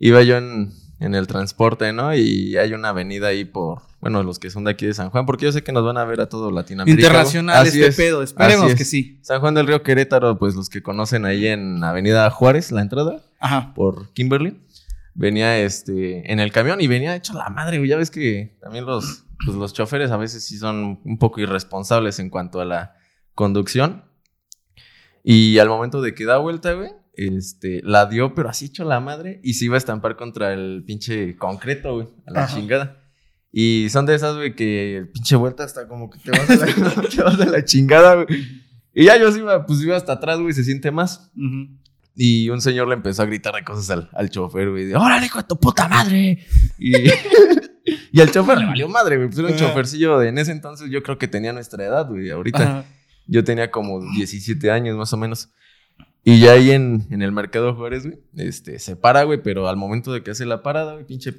iba 0.00 0.20
yo 0.22 0.36
en, 0.36 0.72
en 0.98 1.14
el 1.14 1.28
transporte, 1.28 1.92
¿no? 1.92 2.12
Y 2.12 2.56
hay 2.56 2.74
una 2.74 2.88
avenida 2.88 3.28
ahí 3.28 3.44
por, 3.44 3.82
bueno, 4.00 4.24
los 4.24 4.40
que 4.40 4.50
son 4.50 4.64
de 4.64 4.72
aquí 4.72 4.86
de 4.86 4.94
San 4.94 5.10
Juan, 5.10 5.26
porque 5.26 5.44
yo 5.44 5.52
sé 5.52 5.62
que 5.62 5.70
nos 5.70 5.84
van 5.84 5.96
a 5.96 6.04
ver 6.04 6.20
a 6.20 6.28
todo 6.28 6.50
Latinoamérica. 6.50 7.06
Internacional 7.06 7.58
Así 7.64 7.78
este 7.78 7.86
es, 7.86 7.96
pedo. 7.96 8.24
Esperemos 8.24 8.74
que 8.74 8.84
sí. 8.84 9.20
San 9.22 9.38
Juan 9.38 9.54
del 9.54 9.68
Río 9.68 9.84
Querétaro, 9.84 10.40
pues 10.40 10.56
los 10.56 10.68
que 10.68 10.82
conocen 10.82 11.24
ahí 11.24 11.46
en 11.46 11.84
Avenida 11.84 12.28
Juárez, 12.30 12.72
la 12.72 12.82
entrada, 12.82 13.22
Ajá. 13.38 13.74
por 13.76 14.12
Kimberly. 14.12 14.58
Venía 15.14 15.58
este 15.58 16.32
en 16.32 16.40
el 16.40 16.52
camión 16.52 16.80
y 16.80 16.86
venía 16.86 17.14
hecho 17.14 17.34
la 17.34 17.50
madre, 17.50 17.78
güey. 17.78 17.90
Ya 17.90 17.96
ves 17.96 18.10
que 18.10 18.56
también 18.62 18.86
los, 18.86 19.26
pues, 19.44 19.56
los 19.56 19.72
choferes 19.74 20.10
a 20.10 20.16
veces 20.16 20.44
sí 20.44 20.56
son 20.56 21.00
un 21.04 21.18
poco 21.18 21.40
irresponsables 21.40 22.18
en 22.18 22.30
cuanto 22.30 22.60
a 22.60 22.64
la 22.64 22.94
conducción. 23.34 24.04
Y 25.22 25.58
al 25.58 25.68
momento 25.68 26.00
de 26.00 26.14
que 26.14 26.24
da 26.24 26.38
vuelta, 26.38 26.72
güey, 26.72 26.90
este, 27.14 27.80
la 27.84 28.06
dio, 28.06 28.34
pero 28.34 28.48
así 28.48 28.66
hecho 28.66 28.84
la 28.84 29.00
madre 29.00 29.40
y 29.44 29.54
se 29.54 29.66
iba 29.66 29.74
a 29.74 29.78
estampar 29.78 30.16
contra 30.16 30.52
el 30.52 30.82
pinche 30.86 31.36
concreto, 31.36 31.94
güey, 31.94 32.08
a 32.26 32.30
la 32.32 32.44
Ajá. 32.44 32.56
chingada. 32.56 32.98
Y 33.52 33.88
son 33.90 34.06
de 34.06 34.14
esas, 34.14 34.34
güey, 34.34 34.54
que 34.56 34.96
el 34.96 35.08
pinche 35.10 35.36
vuelta 35.36 35.62
hasta 35.64 35.86
como 35.86 36.08
que 36.08 36.18
te 36.18 36.30
vas 36.30 36.48
a 36.50 36.56
la, 36.56 37.08
te 37.08 37.22
vas 37.22 37.38
a 37.40 37.44
la 37.46 37.64
chingada, 37.64 38.14
güey. 38.24 38.26
Y 38.94 39.04
ya 39.04 39.18
yo 39.18 39.30
sí 39.30 39.38
iba, 39.40 39.64
pues 39.66 39.82
iba 39.82 39.96
hasta 39.96 40.14
atrás, 40.14 40.40
güey, 40.40 40.54
se 40.54 40.64
siente 40.64 40.90
más. 40.90 41.30
Ujú. 41.36 41.78
Y 42.14 42.50
un 42.50 42.60
señor 42.60 42.88
le 42.88 42.94
empezó 42.94 43.22
a 43.22 43.26
gritar 43.26 43.54
de 43.54 43.64
cosas 43.64 43.88
al, 43.90 44.10
al 44.12 44.28
chofer, 44.30 44.70
güey. 44.70 44.84
de, 44.84 44.96
¡Órale, 44.96 45.26
hijo 45.26 45.38
de 45.38 45.44
tu 45.44 45.58
puta 45.58 45.88
madre! 45.88 46.44
Y, 46.78 46.92
y 48.12 48.20
al 48.20 48.30
chofer 48.30 48.58
le 48.58 48.66
valió 48.66 48.88
madre, 48.88 49.16
güey. 49.16 49.28
Pues 49.28 49.38
era 49.38 49.48
un 49.48 49.56
chofercillo 49.56 50.18
de 50.18 50.28
en 50.28 50.38
ese 50.38 50.52
entonces 50.52 50.90
yo 50.90 51.02
creo 51.02 51.16
que 51.18 51.28
tenía 51.28 51.52
nuestra 51.52 51.84
edad, 51.84 52.06
güey. 52.08 52.30
Ahorita 52.30 52.62
Ajá. 52.62 52.84
yo 53.26 53.44
tenía 53.44 53.70
como 53.70 54.00
17 54.14 54.70
años 54.70 54.96
más 54.96 55.12
o 55.12 55.16
menos. 55.16 55.50
Y 56.24 56.38
ya 56.38 56.52
ahí 56.52 56.70
en, 56.70 57.06
en 57.10 57.22
el 57.22 57.32
mercado 57.32 57.74
Juárez, 57.74 58.04
güey, 58.06 58.20
este, 58.36 58.78
se 58.78 58.94
para, 58.94 59.24
güey, 59.24 59.42
pero 59.42 59.68
al 59.68 59.76
momento 59.76 60.12
de 60.12 60.22
que 60.22 60.30
hace 60.30 60.44
la 60.46 60.62
parada, 60.62 60.92
güey, 60.92 61.04
pinche, 61.04 61.34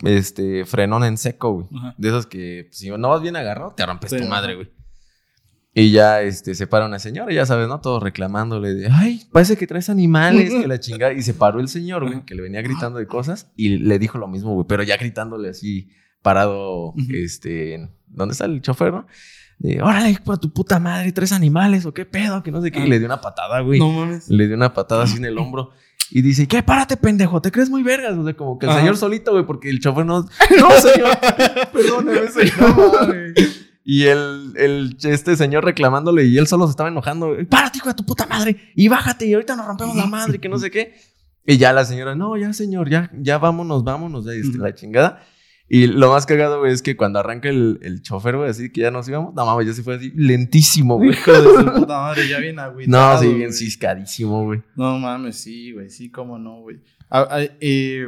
este, 0.00 0.66
frenón 0.66 1.04
en 1.04 1.16
seco, 1.16 1.52
güey. 1.52 1.66
Ajá. 1.74 1.94
De 1.96 2.08
esos 2.08 2.26
que, 2.26 2.66
pues, 2.68 2.78
si 2.78 2.90
no 2.90 3.08
vas 3.08 3.22
bien 3.22 3.36
agarrado, 3.36 3.72
te 3.74 3.86
rompes 3.86 4.10
Sí, 4.10 4.18
tu 4.18 4.26
madre, 4.26 4.56
güey. 4.56 4.70
Y 5.74 5.90
ya, 5.90 6.20
este, 6.20 6.54
se 6.54 6.66
para 6.66 6.84
una 6.84 6.98
señora, 6.98 7.32
ya 7.32 7.46
sabes, 7.46 7.66
¿no? 7.66 7.80
Todos 7.80 8.02
reclamándole 8.02 8.74
de, 8.74 8.88
ay, 8.90 9.22
parece 9.32 9.56
que 9.56 9.66
traes 9.66 9.88
animales, 9.88 10.50
que 10.52 10.68
la 10.68 10.78
chingada. 10.78 11.14
Y 11.14 11.22
se 11.22 11.32
paró 11.32 11.60
el 11.60 11.68
señor, 11.68 12.04
güey, 12.06 12.24
que 12.26 12.34
le 12.34 12.42
venía 12.42 12.60
gritando 12.60 12.98
de 12.98 13.06
cosas 13.06 13.50
y 13.56 13.78
le 13.78 13.98
dijo 13.98 14.18
lo 14.18 14.28
mismo, 14.28 14.52
güey, 14.52 14.66
pero 14.68 14.82
ya 14.82 14.98
gritándole 14.98 15.48
así, 15.48 15.88
parado, 16.20 16.92
este, 17.14 17.88
¿dónde 18.06 18.32
está 18.32 18.44
el 18.44 18.60
chofer, 18.60 18.92
no? 18.92 19.06
De, 19.58 19.80
órale, 19.80 20.10
hijo 20.10 20.36
tu 20.38 20.52
puta 20.52 20.78
madre, 20.78 21.10
tres 21.12 21.32
animales 21.32 21.86
o 21.86 21.94
qué 21.94 22.04
pedo, 22.04 22.42
que 22.42 22.50
no 22.50 22.60
sé 22.60 22.70
qué. 22.70 22.80
Y 22.84 22.88
le 22.88 22.98
dio 22.98 23.06
una 23.06 23.20
patada, 23.20 23.60
güey. 23.60 23.78
No 23.78 23.92
mames. 23.92 24.28
Le 24.28 24.48
dio 24.48 24.56
una 24.56 24.74
patada 24.74 25.04
así 25.04 25.16
en 25.18 25.24
el 25.24 25.38
hombro. 25.38 25.70
Y 26.10 26.20
dice, 26.20 26.46
¿qué? 26.46 26.62
Párate, 26.62 26.98
pendejo, 26.98 27.40
te 27.40 27.50
crees 27.50 27.70
muy 27.70 27.82
vergas. 27.82 28.18
O 28.18 28.24
sea, 28.24 28.34
como 28.34 28.58
que 28.58 28.66
el 28.66 28.70
Ajá. 28.72 28.80
señor 28.80 28.98
solito, 28.98 29.32
güey, 29.32 29.46
porque 29.46 29.70
el 29.70 29.80
chofer 29.80 30.04
no. 30.04 30.20
No, 30.58 30.70
señor. 30.72 31.16
Perdóneme, 31.72 32.28
señor. 32.28 33.34
Y 33.84 34.04
el, 34.04 34.52
el, 34.56 34.96
este 35.02 35.36
señor 35.36 35.64
reclamándole 35.64 36.24
y 36.24 36.38
él 36.38 36.46
solo 36.46 36.66
se 36.66 36.70
estaba 36.70 36.88
enojando. 36.88 37.36
Párate, 37.48 37.78
hijo 37.78 37.88
de 37.88 37.94
tu 37.94 38.04
puta 38.04 38.26
madre. 38.26 38.56
Y 38.76 38.88
bájate 38.88 39.26
y 39.26 39.34
ahorita 39.34 39.56
nos 39.56 39.66
rompemos 39.66 39.96
la 39.96 40.06
madre, 40.06 40.38
que 40.38 40.48
no 40.48 40.58
sé 40.58 40.70
qué. 40.70 40.94
Y 41.44 41.58
ya 41.58 41.72
la 41.72 41.84
señora, 41.84 42.14
no, 42.14 42.36
ya 42.36 42.52
señor, 42.52 42.88
ya, 42.88 43.10
ya 43.14 43.38
vámonos, 43.38 43.82
vámonos, 43.82 44.24
ya, 44.24 44.32
este, 44.32 44.58
la 44.58 44.74
chingada. 44.74 45.24
Y 45.68 45.86
lo 45.86 46.10
más 46.10 46.26
cagado, 46.26 46.60
güey, 46.60 46.72
es 46.72 46.82
que 46.82 46.96
cuando 46.96 47.18
arranca 47.18 47.48
el, 47.48 47.80
el 47.82 48.02
chofer, 48.02 48.36
güey, 48.36 48.50
así 48.50 48.70
que 48.70 48.82
ya 48.82 48.90
nos 48.90 49.08
íbamos, 49.08 49.34
no 49.34 49.46
mames, 49.46 49.66
ya 49.66 49.72
se 49.72 49.82
fue 49.82 49.94
así 49.96 50.12
lentísimo, 50.14 50.98
güey. 50.98 51.10
Hijo 51.10 51.32
de 51.32 51.42
su 51.42 51.72
puta 51.80 51.98
madre, 51.98 52.28
ya 52.28 52.38
bien 52.38 52.58
agüitado. 52.58 53.14
No, 53.14 53.18
sí, 53.18 53.26
bien 53.28 53.48
güey. 53.48 53.52
ciscadísimo, 53.52 54.44
güey. 54.44 54.62
No 54.76 54.98
mames, 54.98 55.36
sí, 55.36 55.72
güey, 55.72 55.88
sí, 55.88 56.10
cómo 56.10 56.38
no, 56.38 56.60
güey. 56.60 56.80
Eh, 57.60 58.06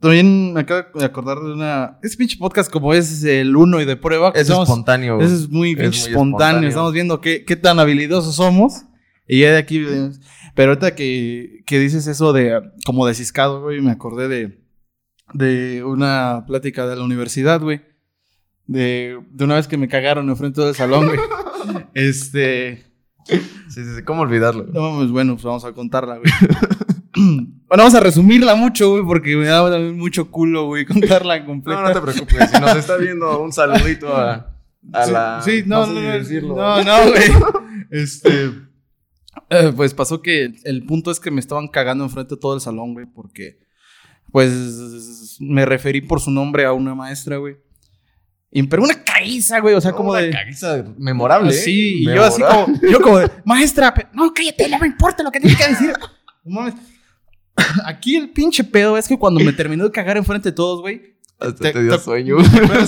también 0.00 0.52
me 0.54 0.60
acabo 0.60 0.98
de 0.98 1.04
acordar 1.04 1.38
de 1.40 1.52
una. 1.52 1.98
Este 2.02 2.16
pinche 2.16 2.36
podcast, 2.38 2.70
como 2.70 2.94
es 2.94 3.22
el 3.24 3.54
uno 3.54 3.80
y 3.80 3.84
de 3.84 3.96
prueba, 3.96 4.32
Es 4.34 4.46
somos- 4.48 4.68
espontáneo. 4.68 5.20
Eso 5.20 5.34
es 5.34 5.48
muy, 5.48 5.72
Es 5.72 5.76
muy 5.78 5.84
espontáneo. 5.86 6.10
espontáneo. 6.10 6.68
Estamos 6.68 6.92
viendo 6.92 7.20
qué, 7.20 7.44
qué 7.44 7.56
tan 7.56 7.78
habilidosos 7.78 8.34
somos. 8.34 8.82
Y 9.28 9.40
ya 9.40 9.52
de 9.52 9.58
aquí. 9.58 9.84
Pero 10.54 10.72
ahorita 10.72 10.94
que, 10.96 11.62
que 11.66 11.78
dices 11.78 12.06
eso 12.06 12.32
de 12.32 12.60
como 12.84 13.06
de 13.06 13.14
ciscado, 13.14 13.62
güey, 13.62 13.80
me 13.80 13.92
acordé 13.92 14.26
de, 14.28 14.60
de 15.34 15.84
una 15.84 16.44
plática 16.46 16.86
de 16.86 16.96
la 16.96 17.04
universidad, 17.04 17.60
güey. 17.60 17.82
De, 18.66 19.18
de 19.30 19.44
una 19.44 19.54
vez 19.56 19.68
que 19.68 19.76
me 19.76 19.88
cagaron 19.88 20.28
enfrente 20.28 20.60
del 20.62 20.74
salón, 20.74 21.06
güey. 21.06 21.18
este. 21.94 22.84
Sí, 23.26 23.38
sí, 23.68 23.84
sí, 23.96 24.02
¿cómo 24.04 24.22
olvidarlo? 24.22 24.62
güey? 24.64 24.74
No 24.74 24.90
mames, 24.92 25.10
bueno, 25.12 25.34
pues 25.34 25.44
vamos 25.44 25.64
a 25.64 25.72
contarla, 25.72 26.18
güey. 26.18 26.32
bueno, 27.70 27.84
vamos 27.84 27.94
a 27.94 28.00
resumirla 28.00 28.56
mucho, 28.56 28.90
güey, 28.90 29.04
porque 29.04 29.36
me 29.36 29.46
da 29.46 29.70
también 29.70 29.96
mucho 29.96 30.28
culo, 30.28 30.66
güey, 30.66 30.84
contarla 30.86 31.44
completa. 31.46 31.80
No, 31.80 31.88
no 31.88 31.94
te 31.94 32.00
preocupes. 32.00 32.50
Si 32.50 32.60
nos 32.60 32.74
está 32.74 32.96
viendo, 32.96 33.40
un 33.40 33.52
saludito 33.52 34.12
a, 34.16 34.52
a 34.92 35.04
sí, 35.04 35.12
la. 35.12 35.42
Sí, 35.44 35.62
no, 35.66 35.86
no, 35.86 36.00
no, 36.00 36.10
decirlo. 36.10 36.56
no, 36.56 36.82
no, 36.82 37.10
güey. 37.10 37.22
Este. 37.92 38.50
eh, 39.50 39.72
pues 39.76 39.94
pasó 39.94 40.20
que 40.20 40.52
el 40.64 40.84
punto 40.84 41.12
es 41.12 41.20
que 41.20 41.30
me 41.30 41.38
estaban 41.38 41.68
cagando 41.68 42.02
enfrente 42.02 42.34
de 42.34 42.40
todo 42.40 42.56
el 42.56 42.60
salón, 42.60 42.92
güey, 42.92 43.06
porque. 43.06 43.60
Pues 44.32 45.38
me 45.38 45.64
referí 45.64 46.00
por 46.00 46.20
su 46.20 46.32
nombre 46.32 46.64
a 46.64 46.72
una 46.72 46.96
maestra, 46.96 47.36
güey. 47.36 47.56
Y, 48.50 48.64
pero 48.64 48.82
una 48.82 49.04
caíza, 49.04 49.60
güey. 49.60 49.76
O 49.76 49.80
sea, 49.80 49.92
como 49.92 50.10
Una 50.10 50.22
de. 50.22 50.30
caguiza 50.30 50.84
memorable. 50.98 51.50
¿eh? 51.50 51.52
Sí, 51.52 52.02
y 52.02 52.04
yo 52.06 52.24
así 52.24 52.42
como, 52.42 52.66
yo 52.80 53.00
como 53.00 53.18
de, 53.18 53.30
maestra, 53.44 53.94
no, 54.12 54.34
cállate, 54.34 54.68
no 54.68 54.78
me 54.80 54.88
importa 54.88 55.22
lo 55.22 55.30
que 55.30 55.38
tienes 55.38 55.56
que 55.56 55.68
decir. 55.68 55.92
No 56.44 56.60
mames. 56.60 56.74
Aquí 57.86 58.16
el 58.16 58.30
pinche 58.30 58.64
pedo 58.64 58.96
es 58.96 59.08
que 59.08 59.18
cuando 59.18 59.40
me 59.40 59.52
terminó 59.52 59.84
de 59.84 59.90
cagar 59.90 60.16
enfrente 60.16 60.50
de 60.50 60.54
todos, 60.56 60.80
güey. 60.80 61.10
Hasta 61.42 61.54
te- 61.54 61.72
te 61.72 61.82
dio 61.84 61.96
te- 61.96 62.04
sueño. 62.04 62.36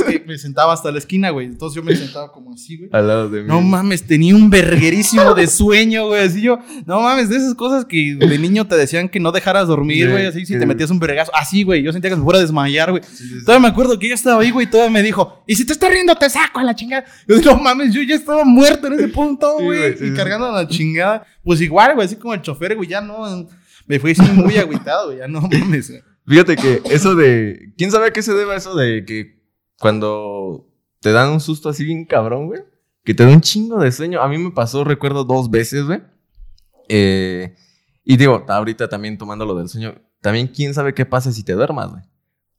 Que 0.07 0.23
me 0.27 0.37
sentaba 0.37 0.75
hasta 0.75 0.93
la 0.93 0.99
esquina, 0.99 1.31
güey. 1.31 1.47
Entonces 1.47 1.75
yo 1.75 1.83
me 1.83 1.97
sentaba 1.97 2.31
como 2.31 2.53
así, 2.53 2.77
güey. 2.77 2.91
Al 2.93 3.09
lado 3.09 3.31
de 3.31 3.41
mí. 3.41 3.49
No 3.49 3.63
mames, 3.63 4.03
tenía 4.07 4.37
un 4.37 4.51
verguerísimo 4.51 5.33
de 5.33 5.47
sueño, 5.47 6.09
güey. 6.09 6.23
Así 6.23 6.43
yo, 6.43 6.59
no 6.85 7.01
mames, 7.01 7.31
de 7.31 7.37
esas 7.37 7.55
cosas 7.55 7.87
que 7.87 8.15
de 8.21 8.39
niño 8.39 8.67
te 8.67 8.77
decían 8.77 9.09
que 9.09 9.21
no 9.21 9.33
dejaras 9.33 9.69
dormir, 9.69 10.11
güey. 10.11 10.27
Así 10.27 10.41
si 10.41 10.53
sí. 10.53 10.59
te 10.59 10.67
metías 10.67 10.91
un 10.91 10.99
vergazo. 10.99 11.33
Así, 11.35 11.63
güey. 11.63 11.83
Yo 11.83 11.93
sentía 11.93 12.11
que 12.11 12.17
se 12.17 12.23
fuera 12.23 12.41
a 12.41 12.43
desmayar, 12.43 12.91
güey. 12.91 13.03
Todavía 13.47 13.69
me 13.69 13.73
acuerdo 13.73 13.99
que 13.99 14.05
ella 14.05 14.17
estaba 14.17 14.43
ahí, 14.43 14.51
güey. 14.51 14.67
y 14.67 14.71
Todavía 14.71 14.93
me 14.93 15.03
dijo, 15.03 15.43
y 15.47 15.55
si 15.55 15.65
te 15.65 15.73
estás 15.73 15.91
riendo, 15.91 16.15
te 16.17 16.29
saco 16.29 16.61
a 16.61 16.63
la 16.65 16.75
chingada. 16.75 17.07
Yo 17.27 17.37
digo, 17.39 17.53
no 17.57 17.63
mames, 17.63 17.95
yo 17.95 18.03
ya 18.03 18.17
estaba 18.17 18.45
muerto 18.45 18.87
en 18.89 18.93
ese 18.93 19.09
punto, 19.09 19.61
güey. 19.61 19.95
y 19.99 20.13
cargando 20.13 20.49
a 20.55 20.63
la 20.63 20.69
chingada. 20.69 21.25
Pues 21.43 21.59
igual, 21.63 21.95
güey. 21.95 22.05
Así 22.05 22.17
como 22.17 22.35
el 22.35 22.43
chofer, 22.43 22.77
güey. 22.77 22.87
Ya 22.87 23.01
no. 23.01 23.49
Me 23.87 23.99
fui 23.99 24.13
así 24.13 24.23
muy 24.33 24.57
agüitado. 24.59 25.13
Ya 25.17 25.29
no 25.29 25.41
mames. 25.43 25.93
Fíjate 26.27 26.57
que 26.57 26.83
eso 26.91 27.15
de. 27.15 27.73
¿Quién 27.77 27.91
sabe 27.91 28.09
a 28.09 28.13
qué 28.13 28.23
se 28.23 28.33
debe 28.35 28.55
eso 28.57 28.75
de 28.75 29.05
que 29.05 29.43
cuando 29.79 30.69
te 31.01 31.13
dan 31.13 31.31
un 31.31 31.41
susto 31.41 31.69
así 31.69 31.85
bien 31.85 32.05
cabrón, 32.05 32.47
güey? 32.47 32.63
Que 33.05 33.15
te 33.15 33.25
da 33.25 33.31
un 33.31 33.41
chingo 33.41 33.81
de 33.81 33.91
sueño. 33.91 34.21
A 34.23 34.29
mí 34.29 34.39
me 34.39 34.53
pasó, 34.53 34.85
recuerdo, 34.85 35.25
dos 35.25 35.51
veces, 35.51 35.85
güey. 35.85 36.01
Eh, 36.89 37.55
y 38.05 38.17
digo, 38.17 38.45
ahorita 38.49 38.89
también 38.89 39.19
tomando 39.19 39.45
lo 39.45 39.55
del 39.55 39.69
sueño, 39.69 39.95
también 40.21 40.49
quién 40.49 40.75
sabe 40.75 40.95
qué 40.95 41.07
pasa 41.07 41.33
si 41.33 41.43
te 41.43 41.53
duermas, 41.53 41.91
güey. 41.91 42.03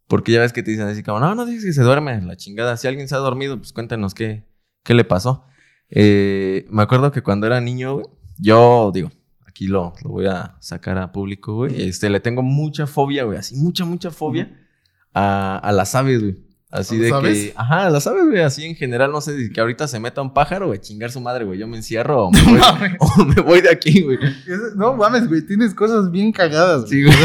Porque 0.08 0.34
ya 0.34 0.42
ves 0.42 0.54
que 0.54 0.64
te 0.64 0.72
dicen 0.72 0.88
así 0.88 1.02
como, 1.02 1.20
no, 1.20 1.34
no 1.34 1.46
dices 1.46 1.66
que 1.66 1.74
se 1.74 1.82
duerme, 1.82 2.22
la 2.22 2.36
chingada. 2.36 2.76
Si 2.78 2.88
alguien 2.88 3.08
se 3.08 3.16
ha 3.16 3.20
dormido, 3.20 3.58
pues 3.58 3.72
cuéntanos 3.72 4.14
qué, 4.14 4.44
qué 4.84 4.94
le 4.94 5.06
pasó. 5.06 5.46
Eh, 5.90 6.66
me 6.70 6.84
acuerdo 6.84 7.12
que 7.12 7.22
cuando 7.24 7.48
era 7.48 7.62
niño, 7.62 7.96
güey, 7.96 8.06
yo 8.38 8.92
digo, 8.94 9.12
aquí 9.54 9.68
lo, 9.68 9.94
lo 10.04 10.10
voy 10.10 10.26
a 10.26 10.56
sacar 10.60 10.98
a 10.98 11.12
público, 11.12 11.54
güey. 11.54 11.84
Este, 11.88 12.10
le 12.10 12.20
tengo 12.20 12.42
mucha 12.42 12.88
fobia, 12.88 13.24
güey, 13.24 13.38
así, 13.38 13.56
mucha, 13.56 13.86
mucha 13.86 14.10
fobia 14.10 14.50
a, 15.14 15.60
a 15.60 15.72
las 15.72 15.94
aves, 15.94 16.22
güey. 16.22 16.36
Así 16.72 16.96
¿A 16.96 17.00
de 17.20 17.22
que, 17.22 17.54
ajá, 17.56 17.88
las 17.92 18.08
aves, 18.08 18.26
güey, 18.26 18.42
así 18.42 18.66
en 18.66 18.76
general, 18.76 19.12
no 19.12 19.22
sé, 19.22 19.52
que 19.54 19.62
ahorita 19.62 19.88
se 19.88 20.00
meta 20.00 20.24
un 20.24 20.34
pájaro, 20.34 20.66
güey, 20.68 20.80
chingar 20.80 21.12
su 21.12 21.22
madre, 21.22 21.46
güey, 21.46 21.60
yo 21.60 21.68
me 21.68 21.78
encierro 21.78 22.26
o 22.26 22.32
me 22.32 22.42
voy, 22.42 22.60
o 23.00 23.26
me 23.26 23.42
voy 23.44 23.62
de 23.62 23.70
aquí, 23.70 24.02
güey. 24.02 24.18
No 24.76 24.96
mames, 24.96 25.30
güey. 25.30 25.46
Tienes 25.46 25.76
cosas 25.76 26.10
bien 26.10 26.32
cagadas, 26.32 26.86
güey. 26.86 26.90
Sí, 26.92 27.04
güey. 27.04 27.16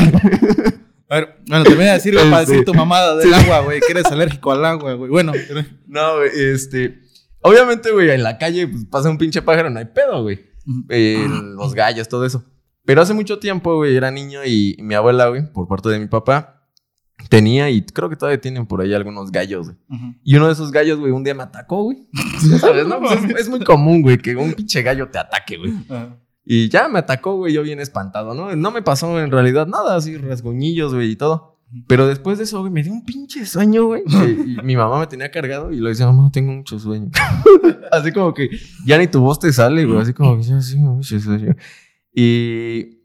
A 1.09 1.15
ver, 1.15 1.39
bueno, 1.47 1.65
te 1.65 1.75
voy 1.75 1.87
a 1.87 1.95
decir, 1.95 2.13
güey, 2.13 2.29
para 2.29 2.43
Este- 2.43 2.53
decir 2.53 2.67
tu 2.67 2.75
mamada 2.75 3.17
del 3.17 3.33
agua, 3.33 3.61
güey, 3.63 3.81
que 3.81 3.93
eres 3.93 4.05
alérgico 4.13 4.53
al 4.53 4.63
agua, 4.67 4.93
güey. 4.93 5.11
Bueno, 5.11 5.33
pero- 5.33 5.65
No, 5.87 6.17
güey, 6.19 6.29
este. 6.53 7.01
Obviamente, 7.41 7.91
güey, 7.91 8.11
en 8.11 8.23
la 8.23 8.37
calle 8.37 8.67
pues, 8.69 8.85
pasa 8.85 9.09
un 9.09 9.17
pinche 9.17 9.41
pájaro, 9.41 9.71
no 9.71 9.79
hay 9.79 9.87
pedo, 9.87 10.23
güey. 10.25 10.48
Eh, 10.89 11.27
los 11.57 11.75
gallos, 11.75 12.09
todo 12.09 12.25
eso. 12.25 12.45
Pero 12.85 13.03
hace 13.03 13.15
mucho 13.15 13.39
tiempo, 13.39 13.77
güey, 13.77 13.97
era 13.97 14.11
niño 14.11 14.45
y 14.45 14.77
mi 14.81 14.95
abuela, 14.95 15.29
güey, 15.29 15.53
por 15.53 15.69
parte 15.69 15.89
de 15.91 15.99
mi 15.99 16.07
papá, 16.07 16.67
tenía 17.29 17.69
y 17.71 17.83
creo 17.83 18.09
que 18.09 18.17
todavía 18.17 18.41
tienen 18.41 18.67
por 18.67 18.81
ahí 18.81 18.95
algunos 18.95 19.31
gallos, 19.31 19.67
güey. 19.67 19.79
Y 20.25 20.37
uno 20.37 20.47
de 20.47 20.53
esos 20.53 20.71
gallos, 20.71 20.99
güey, 20.99 21.13
un 21.13 21.25
día 21.25 21.35
me 21.35 21.43
atacó, 21.43 21.83
güey. 21.83 22.09
Ya 22.49 22.59
¿Sabes, 22.59 22.87
no? 22.87 22.99
Pues 23.01 23.25
es, 23.25 23.41
es 23.41 23.49
muy 23.49 23.63
común, 23.65 24.03
güey, 24.03 24.19
que 24.19 24.37
un 24.37 24.55
pinche 24.55 24.83
gallo 24.83 25.09
te 25.11 25.19
ataque, 25.19 25.59
güey. 25.59 25.75
Y 26.45 26.71
ya 26.71 26.89
me 26.89 27.01
atacó, 27.01 27.37
güey, 27.37 27.53
yo 27.53 27.63
bien 27.63 27.81
espantado, 27.81 28.33
¿no? 28.33 28.57
No 28.57 28.71
me 28.71 28.81
pasó 28.81 29.21
en 29.21 29.31
realidad 29.31 29.67
nada, 29.67 29.97
así 29.97 30.17
rasguñillos, 30.17 30.95
güey, 30.95 31.11
y 31.11 31.17
todo. 31.17 31.58
Pero 31.87 32.07
después 32.07 32.39
de 32.39 32.45
eso, 32.45 32.61
güey, 32.61 32.73
me 32.73 32.83
dio 32.83 32.93
un 32.93 33.05
pinche 33.05 33.45
sueño, 33.45 33.87
güey. 33.87 34.03
Y, 34.07 34.53
y 34.61 34.63
mi 34.65 34.77
mamá 34.77 35.01
me 35.01 35.07
tenía 35.07 35.31
cargado 35.31 35.71
y 35.73 35.81
le 35.81 35.91
decía, 35.91 36.07
mamá, 36.07 36.31
tengo 36.33 36.53
mucho 36.53 36.79
sueño. 36.79 37.11
así 37.93 38.13
como 38.13 38.33
que 38.35 38.49
ya 38.87 38.97
ni 38.99 39.07
tu 39.07 39.21
voz 39.21 39.39
te 39.39 39.53
sale, 39.53 39.85
güey. 39.85 40.01
Así 40.01 40.13
como 40.13 40.37
que 40.37 40.43
ya 40.45 40.61
sí, 40.61 40.77
mucho 40.77 41.21
sueño. 41.21 41.55
Y 42.15 42.99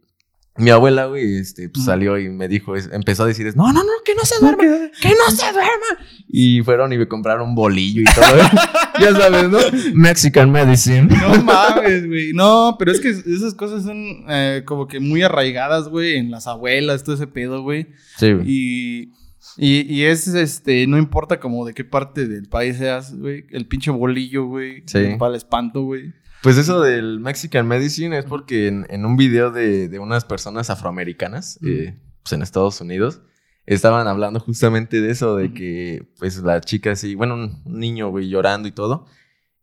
mi 0.56 0.70
abuela, 0.70 1.08
güey, 1.08 1.38
este, 1.38 1.68
pues 1.70 1.86
salió 1.86 2.18
y 2.18 2.30
me 2.30 2.48
dijo, 2.48 2.76
es- 2.76 2.90
empezó 2.92 3.24
a 3.24 3.28
decir, 3.28 3.52
no, 3.56 3.74
no, 3.74 3.84
no, 3.84 3.90
que 4.06 4.14
no 4.16 4.22
se 4.24 4.40
duerma, 4.40 4.64
que 5.02 5.10
no 5.10 5.36
se 5.36 5.52
duerma. 5.52 6.06
Y 6.28 6.62
fueron 6.62 6.94
y 6.94 6.98
me 6.98 7.08
compraron 7.08 7.50
un 7.50 7.56
bolillo 7.56 8.02
y 8.02 8.06
todo. 8.06 8.24
ya 9.04 9.16
sabes, 9.16 9.50
¿no? 9.50 9.60
Mexican 9.94 10.52
medicine. 10.52 11.04
No 11.04 11.44
mames, 11.44 12.08
güey. 12.08 12.34
No, 12.34 12.76
pero 12.80 12.92
es 12.92 13.00
que 13.00 13.10
esas 13.10 13.54
cosas 13.54 13.84
son 13.84 14.26
eh, 14.30 14.64
como 14.66 14.88
que 14.88 15.00
muy 15.00 15.22
arraigadas, 15.22 15.88
güey, 15.90 16.16
en 16.18 16.32
las 16.32 16.48
abuelas, 16.48 17.04
todo 17.04 17.16
ese 17.16 17.28
pedo, 17.28 17.62
güey. 17.62 17.88
Sí, 18.18 18.34
güey. 18.34 18.46
Y, 18.48 19.12
y, 19.58 19.94
y 19.94 20.04
es, 20.04 20.28
este, 20.28 20.88
no 20.88 20.98
importa 20.98 21.40
como 21.40 21.66
de 21.66 21.74
qué 21.74 21.84
parte 21.84 22.28
del 22.28 22.48
país 22.48 22.78
seas, 22.78 23.16
güey. 23.18 23.46
El 23.52 23.68
pinche 23.68 23.92
bolillo, 23.92 24.46
güey. 24.46 24.84
Sí. 24.86 25.16
Para 25.20 25.32
el 25.32 25.38
espanto, 25.38 25.82
güey. 25.84 26.14
Pues 26.42 26.58
eso 26.58 26.82
del 26.82 27.20
Mexican 27.22 27.68
Medicine 27.68 28.18
es 28.18 28.26
porque 28.26 28.68
en, 28.68 28.86
en 28.90 29.06
un 29.06 29.16
video 29.16 29.50
de, 29.52 29.88
de 29.88 30.00
unas 30.00 30.26
personas 30.26 30.70
afroamericanas, 30.70 31.58
eh, 31.66 31.96
pues 32.22 32.34
en 32.34 32.42
Estados 32.42 32.82
Unidos, 32.82 33.22
estaban 33.66 34.08
hablando 34.08 34.40
justamente 34.40 35.02
de 35.02 35.12
eso, 35.12 35.36
de 35.36 35.54
que 35.54 36.08
pues 36.20 36.38
la 36.42 36.62
chica 36.62 36.92
así, 36.92 37.16
bueno, 37.16 37.36
un, 37.36 37.64
niño, 37.66 38.10
güey, 38.10 38.30
llorando 38.30 38.68
y 38.68 38.72
todo, 38.72 39.06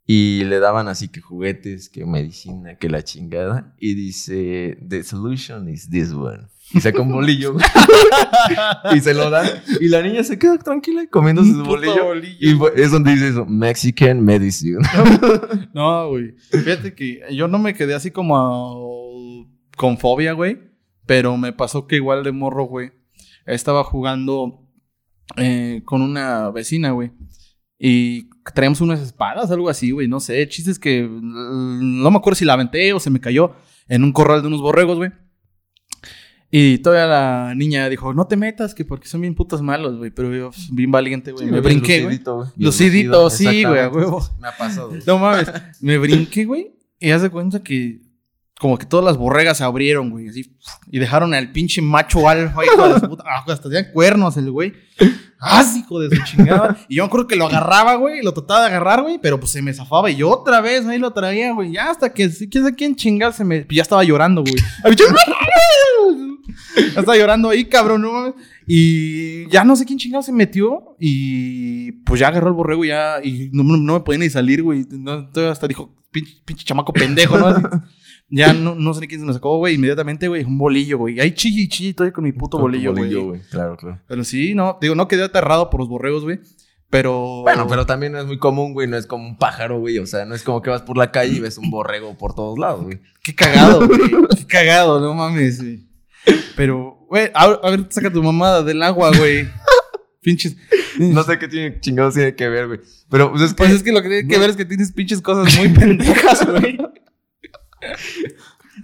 y 0.05 0.43
le 0.45 0.59
daban 0.59 0.87
así 0.87 1.07
que 1.09 1.21
juguetes, 1.21 1.89
que 1.89 2.05
medicina, 2.05 2.77
que 2.77 2.89
la 2.89 3.03
chingada, 3.03 3.75
y 3.79 3.93
dice, 3.93 4.77
the 4.87 5.03
solution 5.03 5.69
is 5.69 5.89
this 5.89 6.11
one. 6.11 6.47
Y 6.73 6.79
saca 6.79 7.01
un 7.01 7.11
bolillo, 7.11 7.53
güey, 7.53 7.65
y 8.95 8.99
se 9.01 9.13
lo 9.13 9.29
dan, 9.29 9.45
y 9.81 9.89
la 9.89 10.01
niña 10.01 10.23
se 10.23 10.39
queda 10.39 10.57
tranquila 10.57 11.05
comiendo 11.09 11.43
su 11.43 11.63
bolillo. 11.63 12.05
bolillo. 12.05 12.71
Y 12.75 12.81
es 12.81 12.91
donde 12.91 13.11
dice 13.11 13.27
eso, 13.29 13.45
Mexican 13.45 14.23
Medicine. 14.23 14.79
No, 15.73 16.09
güey. 16.09 16.35
Fíjate 16.49 16.93
que 16.93 17.21
yo 17.31 17.47
no 17.47 17.57
me 17.57 17.73
quedé 17.73 17.93
así 17.93 18.11
como 18.11 18.37
a- 18.37 19.47
con 19.77 19.97
fobia, 19.97 20.33
güey. 20.33 20.59
Pero 21.05 21.37
me 21.37 21.53
pasó 21.53 21.87
que 21.87 21.95
igual 21.95 22.23
de 22.23 22.31
morro, 22.33 22.65
güey. 22.65 22.91
Estaba 23.45 23.83
jugando 23.83 24.67
eh, 25.37 25.81
con 25.85 26.01
una 26.01 26.49
vecina, 26.51 26.91
güey. 26.91 27.11
Y 27.79 28.29
traíamos 28.53 28.81
unas 28.81 28.99
espadas, 29.01 29.49
algo 29.51 29.69
así, 29.69 29.91
güey. 29.91 30.07
No 30.07 30.19
sé. 30.19 30.41
El 30.41 30.49
chiste 30.49 30.71
es 30.71 30.79
que 30.79 31.03
mm, 31.03 32.01
no 32.01 32.11
me 32.11 32.17
acuerdo 32.17 32.35
si 32.35 32.45
la 32.45 32.53
aventé 32.53 32.93
o 32.93 32.99
se 32.99 33.09
me 33.09 33.19
cayó 33.19 33.53
en 33.87 34.03
un 34.03 34.11
corral 34.11 34.41
de 34.41 34.47
unos 34.47 34.61
borregos, 34.61 34.97
güey. 34.97 35.11
Y 36.53 36.79
todavía 36.79 37.07
la 37.07 37.55
niña 37.55 37.87
dijo, 37.87 38.13
no 38.13 38.27
te 38.27 38.35
metas, 38.35 38.75
que 38.75 38.83
porque 38.83 39.07
son 39.07 39.21
bien 39.21 39.33
putos 39.33 39.61
malos, 39.61 39.97
güey. 39.97 40.11
Pero 40.11 40.35
yo, 40.35 40.49
pues, 40.51 40.69
bien 40.69 40.91
valiente, 40.91 41.31
güey. 41.31 41.49
me 41.49 41.61
brinqué, 41.61 42.03
güey. 42.03 42.19
Lucidito, 42.57 43.29
sí, 43.29 43.63
güey, 43.63 43.79
a 43.79 43.89
huevo. 43.89 44.21
Me 44.39 44.49
ha 44.49 44.57
pasado. 44.57 44.91
No 45.07 45.17
mames, 45.17 45.49
me 45.79 45.97
brinqué, 45.97 46.43
güey. 46.45 46.75
Y 46.99 47.11
haz 47.11 47.21
de 47.21 47.29
cuenta 47.29 47.63
que 47.63 48.01
como 48.61 48.77
que 48.77 48.85
todas 48.85 49.03
las 49.03 49.17
borregas 49.17 49.57
se 49.57 49.63
abrieron, 49.63 50.11
güey, 50.11 50.29
así. 50.29 50.55
Y 50.91 50.99
dejaron 50.99 51.33
al 51.33 51.51
pinche 51.51 51.81
macho 51.81 52.29
alfa, 52.29 52.63
hijo 52.63 52.93
de 52.93 52.99
su 52.99 53.09
puta. 53.09 53.23
ah, 53.25 53.43
hasta 53.47 53.63
tenían 53.63 53.87
cuernos 53.91 54.37
el 54.37 54.51
güey. 54.51 54.71
¡Ah, 55.39 55.65
hijo 55.75 55.99
de 55.99 56.15
su 56.15 56.23
chingada! 56.25 56.77
Y 56.87 56.97
yo 56.97 57.03
me 57.03 57.07
acuerdo 57.07 57.25
que 57.25 57.35
lo 57.35 57.47
agarraba, 57.47 57.95
güey, 57.95 58.21
lo 58.21 58.35
trataba 58.35 58.59
de 58.61 58.67
agarrar, 58.67 59.01
güey, 59.01 59.17
pero 59.19 59.39
pues 59.39 59.51
se 59.51 59.63
me 59.63 59.73
zafaba. 59.73 60.11
Y 60.11 60.17
yo 60.17 60.29
otra 60.29 60.61
vez 60.61 60.85
ahí 60.85 60.99
lo 60.99 61.11
traía, 61.11 61.53
güey. 61.53 61.71
Ya 61.71 61.89
hasta 61.89 62.13
que, 62.13 62.29
quién 62.29 62.63
sabe 62.63 62.75
quién 62.75 62.95
chingada 62.95 63.31
se 63.31 63.43
me. 63.43 63.65
Ya 63.71 63.81
estaba 63.81 64.03
llorando, 64.03 64.43
güey. 64.43 64.53
Ya 66.93 66.99
estaba 67.01 67.17
llorando 67.17 67.49
ahí, 67.49 67.65
cabrón, 67.65 68.01
no 68.03 68.13
mames. 68.13 68.33
Y 68.67 69.49
ya 69.49 69.63
no 69.63 69.75
sé 69.75 69.85
quién 69.85 69.97
chingado 69.97 70.21
se 70.21 70.31
metió. 70.31 70.95
Y 70.99 71.93
pues 72.03 72.19
ya 72.19 72.27
agarró 72.27 72.49
el 72.49 72.53
borrego 72.53 72.85
ya. 72.85 73.15
Y 73.23 73.49
no, 73.51 73.63
me 73.63 73.99
podía 74.01 74.19
ni 74.19 74.29
salir, 74.29 74.61
güey. 74.61 74.85
No, 74.91 75.29
hasta 75.49 75.67
dijo, 75.67 75.95
pinche, 76.11 76.35
pinche 76.45 76.63
chamaco 76.63 76.93
pendejo, 76.93 77.37
¿no? 77.37 77.81
Ya 78.33 78.53
no, 78.53 78.75
no 78.75 78.93
sé 78.93 79.01
ni 79.01 79.07
quién 79.07 79.19
se 79.19 79.25
me 79.27 79.33
sacó, 79.33 79.57
güey. 79.57 79.75
Inmediatamente, 79.75 80.29
güey, 80.29 80.45
un 80.45 80.57
bolillo, 80.57 80.97
güey. 80.97 81.19
Ahí 81.19 81.33
chille 81.33 81.63
y 81.63 81.67
chille 81.67 81.93
todavía 81.93 82.13
con 82.13 82.23
mi 82.23 82.31
puto 82.31 82.57
bolillo, 82.57 82.93
güey. 82.93 83.41
Claro, 83.51 83.75
claro. 83.75 83.99
Pero 84.07 84.23
sí, 84.23 84.55
no. 84.55 84.77
Digo, 84.81 84.95
no 84.95 85.09
quedé 85.09 85.23
aterrado 85.23 85.69
por 85.69 85.81
los 85.81 85.89
borregos, 85.89 86.23
güey. 86.23 86.39
Pero. 86.89 87.41
Bueno, 87.43 87.67
pero 87.67 87.85
también 87.85 88.15
es 88.15 88.25
muy 88.25 88.39
común, 88.39 88.73
güey. 88.73 88.87
No 88.87 88.95
es 88.95 89.05
como 89.05 89.27
un 89.27 89.37
pájaro, 89.37 89.79
güey. 89.79 89.97
O 89.99 90.05
sea, 90.05 90.23
no 90.25 90.33
es 90.33 90.43
como 90.43 90.61
que 90.61 90.69
vas 90.69 90.81
por 90.81 90.97
la 90.97 91.11
calle 91.11 91.35
y 91.35 91.39
ves 91.41 91.57
un 91.57 91.69
borrego 91.69 92.17
por 92.17 92.33
todos 92.33 92.57
lados, 92.57 92.83
güey. 92.83 92.99
Qué 93.21 93.35
cagado, 93.35 93.85
güey. 93.87 93.99
Qué 94.37 94.45
cagado, 94.47 95.01
no 95.01 95.13
mames, 95.13 95.61
güey. 95.61 95.85
Pero, 96.55 97.05
güey, 97.09 97.31
a, 97.33 97.43
a 97.43 97.69
ver, 97.69 97.87
saca 97.89 98.11
tu 98.11 98.23
mamada 98.23 98.63
del 98.63 98.81
agua, 98.81 99.11
güey. 99.17 99.47
Pinches. 100.21 100.55
No 100.99 101.23
sé 101.23 101.39
qué 101.39 101.47
tiene 101.47 101.79
chingados 101.79 102.13
tiene 102.13 102.35
que 102.35 102.47
ver, 102.47 102.67
güey. 102.67 102.79
Pero 103.09 103.31
pues 103.31 103.41
es 103.41 103.49
que. 103.49 103.55
Pues 103.55 103.71
es 103.71 103.83
que 103.83 103.91
lo 103.91 104.01
que 104.01 104.07
tiene 104.07 104.27
que 104.27 104.37
ver 104.37 104.51
es 104.51 104.55
que 104.55 104.65
tienes 104.65 104.91
pinches 104.91 105.21
cosas 105.21 105.57
muy 105.57 105.69
pendejas, 105.77 106.47
güey. 106.47 106.77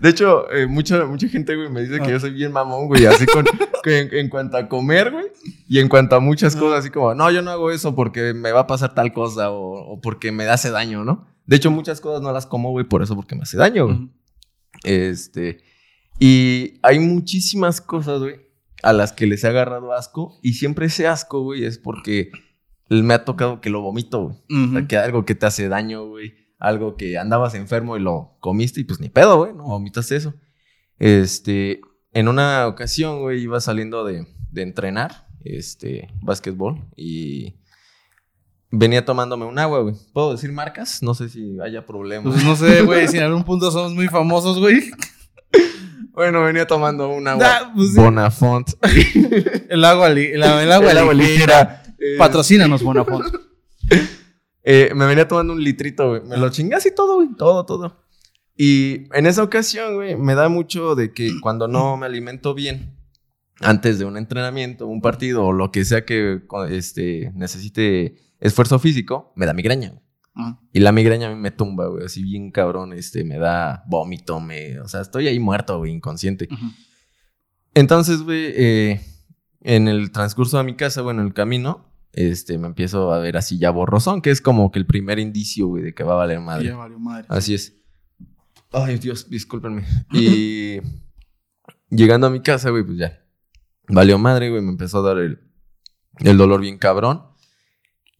De 0.01 0.09
hecho, 0.09 0.51
eh, 0.51 0.67
mucha, 0.67 1.05
mucha 1.05 1.27
gente, 1.29 1.55
güey, 1.55 1.69
me 1.69 1.81
dice 1.81 1.99
que 2.01 2.11
yo 2.11 2.19
soy 2.19 2.31
bien 2.31 2.51
mamón, 2.51 2.87
güey. 2.87 3.05
Así 3.05 3.25
con, 3.33 3.45
en, 3.85 4.13
en 4.13 4.29
cuanto 4.29 4.57
a 4.57 4.67
comer, 4.67 5.11
güey. 5.11 5.25
Y 5.67 5.79
en 5.79 5.87
cuanto 5.87 6.15
a 6.15 6.19
muchas 6.19 6.55
cosas, 6.55 6.79
así 6.79 6.89
como, 6.89 7.13
no, 7.15 7.31
yo 7.31 7.41
no 7.41 7.51
hago 7.51 7.71
eso 7.71 7.95
porque 7.95 8.33
me 8.33 8.51
va 8.51 8.61
a 8.61 8.67
pasar 8.67 8.93
tal 8.93 9.13
cosa 9.13 9.51
o, 9.51 9.93
o 9.93 10.01
porque 10.01 10.31
me 10.31 10.45
hace 10.45 10.71
daño, 10.71 11.03
¿no? 11.03 11.27
De 11.45 11.55
hecho, 11.55 11.71
muchas 11.71 12.01
cosas 12.01 12.21
no 12.21 12.31
las 12.33 12.45
como, 12.45 12.71
güey, 12.71 12.85
por 12.85 13.01
eso, 13.01 13.15
porque 13.15 13.35
me 13.35 13.43
hace 13.43 13.57
daño, 13.57 13.85
güey. 13.85 14.09
Este. 14.83 15.61
Y 16.19 16.79
hay 16.83 16.99
muchísimas 16.99 17.79
cosas, 17.79 18.19
güey, 18.19 18.35
a 18.83 18.91
las 18.91 19.13
que 19.13 19.27
les 19.27 19.43
he 19.43 19.47
agarrado 19.47 19.93
asco. 19.93 20.37
Y 20.41 20.53
siempre 20.53 20.87
ese 20.87 21.07
asco, 21.07 21.41
güey, 21.41 21.63
es 21.63 21.77
porque 21.77 22.31
me 22.89 23.13
ha 23.13 23.23
tocado 23.23 23.61
que 23.61 23.69
lo 23.69 23.81
vomito, 23.81 24.23
güey. 24.23 24.67
O 24.67 24.71
sea, 24.73 24.87
que 24.87 24.97
algo 24.97 25.25
que 25.25 25.35
te 25.35 25.45
hace 25.45 25.69
daño, 25.69 26.05
güey. 26.05 26.33
Algo 26.59 26.95
que 26.97 27.17
andabas 27.17 27.53
enfermo 27.55 27.97
y 27.97 27.99
lo 27.99 28.35
comiste 28.39 28.81
y 28.81 28.83
pues 28.83 28.99
ni 28.99 29.09
pedo, 29.09 29.37
güey, 29.37 29.53
no 29.53 29.63
vomitas 29.65 30.11
eso. 30.11 30.33
Este, 30.99 31.81
en 32.13 32.27
una 32.27 32.65
ocasión, 32.67 33.19
güey, 33.21 33.41
iba 33.41 33.59
saliendo 33.61 34.03
de, 34.03 34.25
de 34.51 34.61
entrenar, 34.63 35.27
este, 35.43 36.09
básquetbol 36.21 36.83
y 36.95 37.57
venía 38.71 39.05
tomándome 39.05 39.45
un 39.45 39.59
agua, 39.59 39.81
güey. 39.81 39.95
¿Puedo 40.13 40.31
decir 40.31 40.51
marcas? 40.51 41.03
No 41.03 41.13
sé 41.13 41.29
si 41.29 41.57
haya 41.63 41.85
problema. 41.85 42.23
Pues 42.31 42.43
no 42.43 42.55
sé, 42.55 42.81
güey, 42.81 43.07
si 43.07 43.17
en 43.17 43.23
algún 43.23 43.43
punto 43.43 43.69
somos 43.71 43.93
muy 43.93 44.07
famosos, 44.07 44.59
güey. 44.59 44.89
Bueno, 46.13 46.41
venía 46.41 46.65
tomando 46.65 47.09
un 47.09 47.27
agua. 47.27 47.45
Ah, 47.47 47.71
pues 47.75 47.89
sí. 47.93 47.95
Bonafont. 48.01 48.67
El 49.69 49.85
agua, 49.85 50.09
li- 50.09 50.25
el, 50.31 50.41
el 50.41 50.71
agua, 50.71 50.89
El 50.91 50.97
agua 50.97 51.13
ligera. 51.13 51.83
Eh, 51.99 52.15
Patrocínanos, 52.17 52.81
Bonafont. 52.81 53.23
Eh, 54.69 54.91
me 54.93 55.05
venía 55.05 55.25
tomando 55.29 55.53
un 55.53 55.63
litrito, 55.63 56.09
güey. 56.09 56.21
Me 56.23 56.35
lo 56.35 56.49
chingué 56.49 56.75
así 56.75 56.93
todo, 56.93 57.15
güey. 57.15 57.29
Todo, 57.37 57.65
todo. 57.65 58.03
Y 58.57 59.03
en 59.15 59.25
esa 59.25 59.41
ocasión, 59.43 59.95
güey, 59.95 60.17
me 60.17 60.35
da 60.35 60.49
mucho 60.49 60.93
de 60.93 61.13
que 61.13 61.31
cuando 61.41 61.69
no 61.69 61.95
me 61.95 62.05
alimento 62.05 62.53
bien, 62.53 62.97
antes 63.61 63.97
de 63.97 64.03
un 64.03 64.17
entrenamiento, 64.17 64.85
un 64.85 64.99
partido 64.99 65.45
o 65.45 65.53
lo 65.53 65.71
que 65.71 65.85
sea 65.85 66.03
que 66.03 66.41
este, 66.69 67.31
necesite 67.33 68.17
esfuerzo 68.41 68.77
físico, 68.77 69.31
me 69.37 69.45
da 69.45 69.53
migraña. 69.53 69.89
güey. 69.91 70.01
Ah, 70.35 70.59
Y 70.73 70.81
la 70.81 70.91
migraña 70.91 71.27
a 71.27 71.29
mí 71.33 71.39
me 71.39 71.51
tumba, 71.51 71.87
güey. 71.87 72.03
Así 72.05 72.21
bien 72.21 72.51
cabrón, 72.51 72.91
este, 72.91 73.23
me 73.23 73.37
da 73.39 73.85
vómito, 73.87 74.41
me... 74.41 74.79
O 74.81 74.87
sea, 74.89 74.99
estoy 74.99 75.27
ahí 75.29 75.39
muerto, 75.39 75.77
güey, 75.77 75.93
inconsciente. 75.93 76.49
ujú. 76.51 76.65
Entonces, 77.73 78.21
güey, 78.21 78.51
eh, 78.55 79.01
en 79.61 79.87
el 79.87 80.11
transcurso 80.11 80.57
de 80.57 80.63
mi 80.65 80.75
casa, 80.75 81.01
bueno, 81.03 81.21
en 81.21 81.27
el 81.27 81.33
camino, 81.33 81.86
este, 82.17 82.57
me 82.57 82.65
empiezo 82.65 83.13
a 83.13 83.19
ver 83.19 83.37
así 83.37 83.59
ya 83.59 83.69
borrosón, 83.69 84.23
que 84.23 84.31
es 84.31 84.41
como 84.41 84.71
que 84.71 84.79
el 84.79 84.87
primer 84.87 85.19
indicio, 85.19 85.67
güey, 85.67 85.83
de 85.83 85.93
que 85.93 86.03
va 86.03 86.13
a 86.13 86.17
valer 86.17 86.39
madre. 86.39 86.65
Ya 86.65 86.75
valió 86.75 86.97
madre. 86.97 87.27
Así 87.29 87.53
es. 87.53 87.75
Ay, 88.71 88.97
Dios, 88.97 89.29
discúlpenme. 89.29 89.83
Y 90.11 90.79
llegando 91.91 92.25
a 92.25 92.31
mi 92.31 92.41
casa, 92.41 92.71
güey, 92.71 92.83
pues 92.83 92.97
ya. 92.97 93.23
Valió 93.87 94.17
madre, 94.17 94.49
güey, 94.49 94.63
me 94.63 94.71
empezó 94.71 94.97
a 94.97 95.13
dar 95.13 95.19
el, 95.19 95.39
el 96.21 96.37
dolor 96.37 96.59
bien 96.59 96.79
cabrón. 96.79 97.21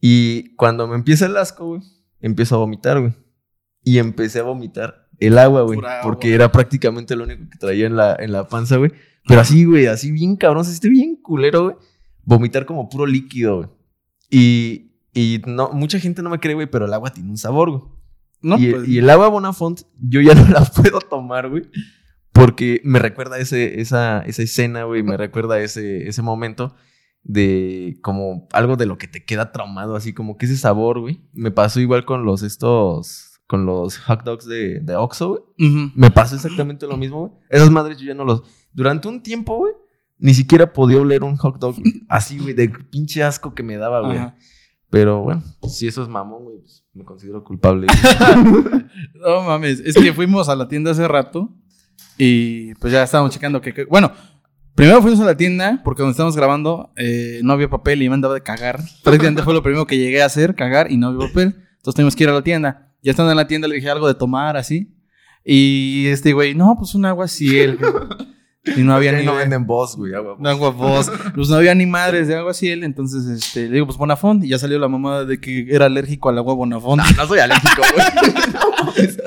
Y 0.00 0.54
cuando 0.54 0.86
me 0.86 0.94
empieza 0.94 1.26
el 1.26 1.36
asco, 1.36 1.66
güey, 1.66 1.82
empiezo 2.20 2.54
a 2.54 2.58
vomitar, 2.58 3.00
güey. 3.00 3.12
Y 3.82 3.98
empecé 3.98 4.38
a 4.38 4.44
vomitar 4.44 5.08
el 5.18 5.38
agua, 5.38 5.62
güey. 5.62 5.80
Porque 6.04 6.34
era 6.34 6.52
prácticamente 6.52 7.16
lo 7.16 7.24
único 7.24 7.50
que 7.50 7.58
traía 7.58 7.86
en 7.86 7.96
la, 7.96 8.14
en 8.16 8.30
la 8.30 8.46
panza, 8.46 8.76
güey. 8.76 8.92
Pero 9.26 9.40
así, 9.40 9.64
güey, 9.64 9.86
así 9.86 10.12
bien 10.12 10.36
cabrón, 10.36 10.64
se 10.64 10.70
siente 10.70 10.88
bien 10.88 11.16
culero, 11.16 11.64
güey. 11.64 11.76
Vomitar 12.22 12.64
como 12.64 12.88
puro 12.88 13.04
líquido, 13.04 13.56
güey. 13.56 13.77
Y, 14.30 14.92
y 15.14 15.42
no, 15.46 15.70
mucha 15.72 15.98
gente 15.98 16.22
no 16.22 16.30
me 16.30 16.38
cree, 16.38 16.54
güey, 16.54 16.70
pero 16.70 16.86
el 16.86 16.94
agua 16.94 17.10
tiene 17.10 17.30
un 17.30 17.38
sabor, 17.38 17.70
güey. 17.70 17.82
No, 18.40 18.56
y, 18.58 18.70
pues, 18.70 18.88
y 18.88 18.98
el 18.98 19.10
agua 19.10 19.28
Bonafont, 19.28 19.82
yo 20.00 20.20
ya 20.20 20.34
no 20.34 20.46
la 20.48 20.64
puedo 20.64 21.00
tomar, 21.00 21.48
güey. 21.48 21.64
Porque 22.32 22.80
me 22.84 22.98
recuerda 22.98 23.38
ese, 23.38 23.80
esa, 23.80 24.20
esa 24.20 24.42
escena, 24.42 24.84
güey. 24.84 25.02
Me 25.02 25.16
recuerda 25.16 25.58
ese, 25.60 26.06
ese 26.06 26.22
momento 26.22 26.74
de 27.24 27.98
como 28.00 28.46
algo 28.52 28.76
de 28.76 28.86
lo 28.86 28.96
que 28.96 29.08
te 29.08 29.24
queda 29.24 29.50
traumado, 29.50 29.96
así 29.96 30.12
como 30.12 30.36
que 30.36 30.46
ese 30.46 30.56
sabor, 30.56 31.00
güey. 31.00 31.20
Me 31.32 31.50
pasó 31.50 31.80
igual 31.80 32.04
con 32.04 32.24
los 32.24 32.42
estos, 32.42 33.40
con 33.48 33.66
los 33.66 33.98
hot 33.98 34.22
dogs 34.22 34.46
de, 34.46 34.78
de 34.80 34.94
Oxxo, 34.94 35.28
güey. 35.30 35.42
ujú. 35.58 35.90
Me 35.96 36.10
pasó 36.10 36.36
exactamente 36.36 36.86
lo 36.86 36.96
mismo, 36.96 37.28
güey. 37.28 37.32
Esas 37.50 37.70
madres 37.70 37.98
yo 37.98 38.06
ya 38.06 38.14
no 38.14 38.24
los... 38.24 38.42
Durante 38.72 39.08
un 39.08 39.22
tiempo, 39.22 39.56
güey, 39.56 39.72
ni 40.18 40.34
siquiera 40.34 40.72
podía 40.72 41.00
oler 41.00 41.22
un 41.24 41.36
hot 41.36 41.58
dog. 41.58 41.76
Así, 42.08 42.38
güey, 42.38 42.54
de 42.54 42.68
pinche 42.68 43.22
asco 43.22 43.54
que 43.54 43.62
me 43.62 43.76
daba, 43.76 44.00
güey. 44.00 44.18
Pero 44.90 45.22
bueno, 45.22 45.42
si 45.68 45.86
eso 45.86 46.02
es 46.02 46.08
mamón, 46.08 46.44
güey, 46.44 46.58
pues 46.60 46.84
me 46.94 47.04
considero 47.04 47.44
culpable. 47.44 47.86
No 49.14 49.42
mames, 49.42 49.80
es 49.80 49.94
que 49.94 50.12
fuimos 50.12 50.48
a 50.48 50.56
la 50.56 50.66
tienda 50.68 50.90
hace 50.92 51.06
rato 51.06 51.54
y 52.16 52.74
pues 52.74 52.92
ya 52.92 53.02
estábamos 53.02 53.32
checando 53.32 53.60
que, 53.60 53.72
que- 53.74 53.84
bueno, 53.84 54.12
primero 54.74 55.00
fuimos 55.02 55.20
a 55.20 55.24
la 55.24 55.36
tienda 55.36 55.80
porque 55.84 56.02
donde 56.02 56.12
estábamos 56.12 56.36
grabando 56.36 56.92
eh, 56.96 57.40
no 57.42 57.52
había 57.52 57.68
papel 57.68 58.02
y 58.02 58.08
me 58.08 58.14
andaba 58.14 58.34
de 58.34 58.42
cagar. 58.42 58.80
Prácticamente 59.04 59.42
fue 59.42 59.52
lo 59.54 59.62
primero 59.62 59.86
que 59.86 59.98
llegué 59.98 60.22
a 60.22 60.26
hacer, 60.26 60.54
cagar 60.54 60.90
y 60.90 60.96
no 60.96 61.08
había 61.08 61.28
papel. 61.28 61.54
Entonces 61.76 61.94
tuvimos 61.94 62.16
que 62.16 62.24
ir 62.24 62.30
a 62.30 62.32
la 62.32 62.42
tienda. 62.42 62.92
Ya 63.02 63.10
estando 63.12 63.30
en 63.30 63.36
la 63.36 63.46
tienda 63.46 63.68
le 63.68 63.76
dije 63.76 63.90
algo 63.90 64.08
de 64.08 64.14
tomar 64.14 64.56
así. 64.56 64.94
Y 65.44 66.06
este 66.06 66.32
güey, 66.32 66.54
no, 66.54 66.76
pues 66.78 66.94
un 66.94 67.04
agua 67.04 67.28
ciel. 67.28 67.78
Y 68.76 68.80
no 68.82 68.94
había 68.94 69.12
ni 69.12 69.24
no 69.24 69.34
venden 69.34 69.66
voz, 69.66 69.96
güey, 69.96 70.14
agua. 70.14 70.36
agua 70.44 70.70
voz. 70.70 71.10
Pues 71.34 71.48
no 71.48 71.56
había 71.56 71.74
ni 71.74 71.86
madres 71.86 72.28
de 72.28 72.36
agua 72.36 72.54
ciel. 72.54 72.84
Entonces 72.84 73.26
este, 73.26 73.66
le 73.68 73.74
digo, 73.74 73.86
pues 73.86 73.98
Bonafont. 73.98 74.44
Y 74.44 74.48
ya 74.48 74.58
salió 74.58 74.78
la 74.78 74.88
mamá 74.88 75.24
de 75.24 75.40
que 75.40 75.66
era 75.70 75.86
alérgico 75.86 76.28
al 76.28 76.38
agua 76.38 76.54
Bonafont. 76.54 77.02
No, 77.02 77.10
no 77.16 77.26
soy 77.26 77.38
alérgico, 77.40 77.82
güey. 77.94 79.08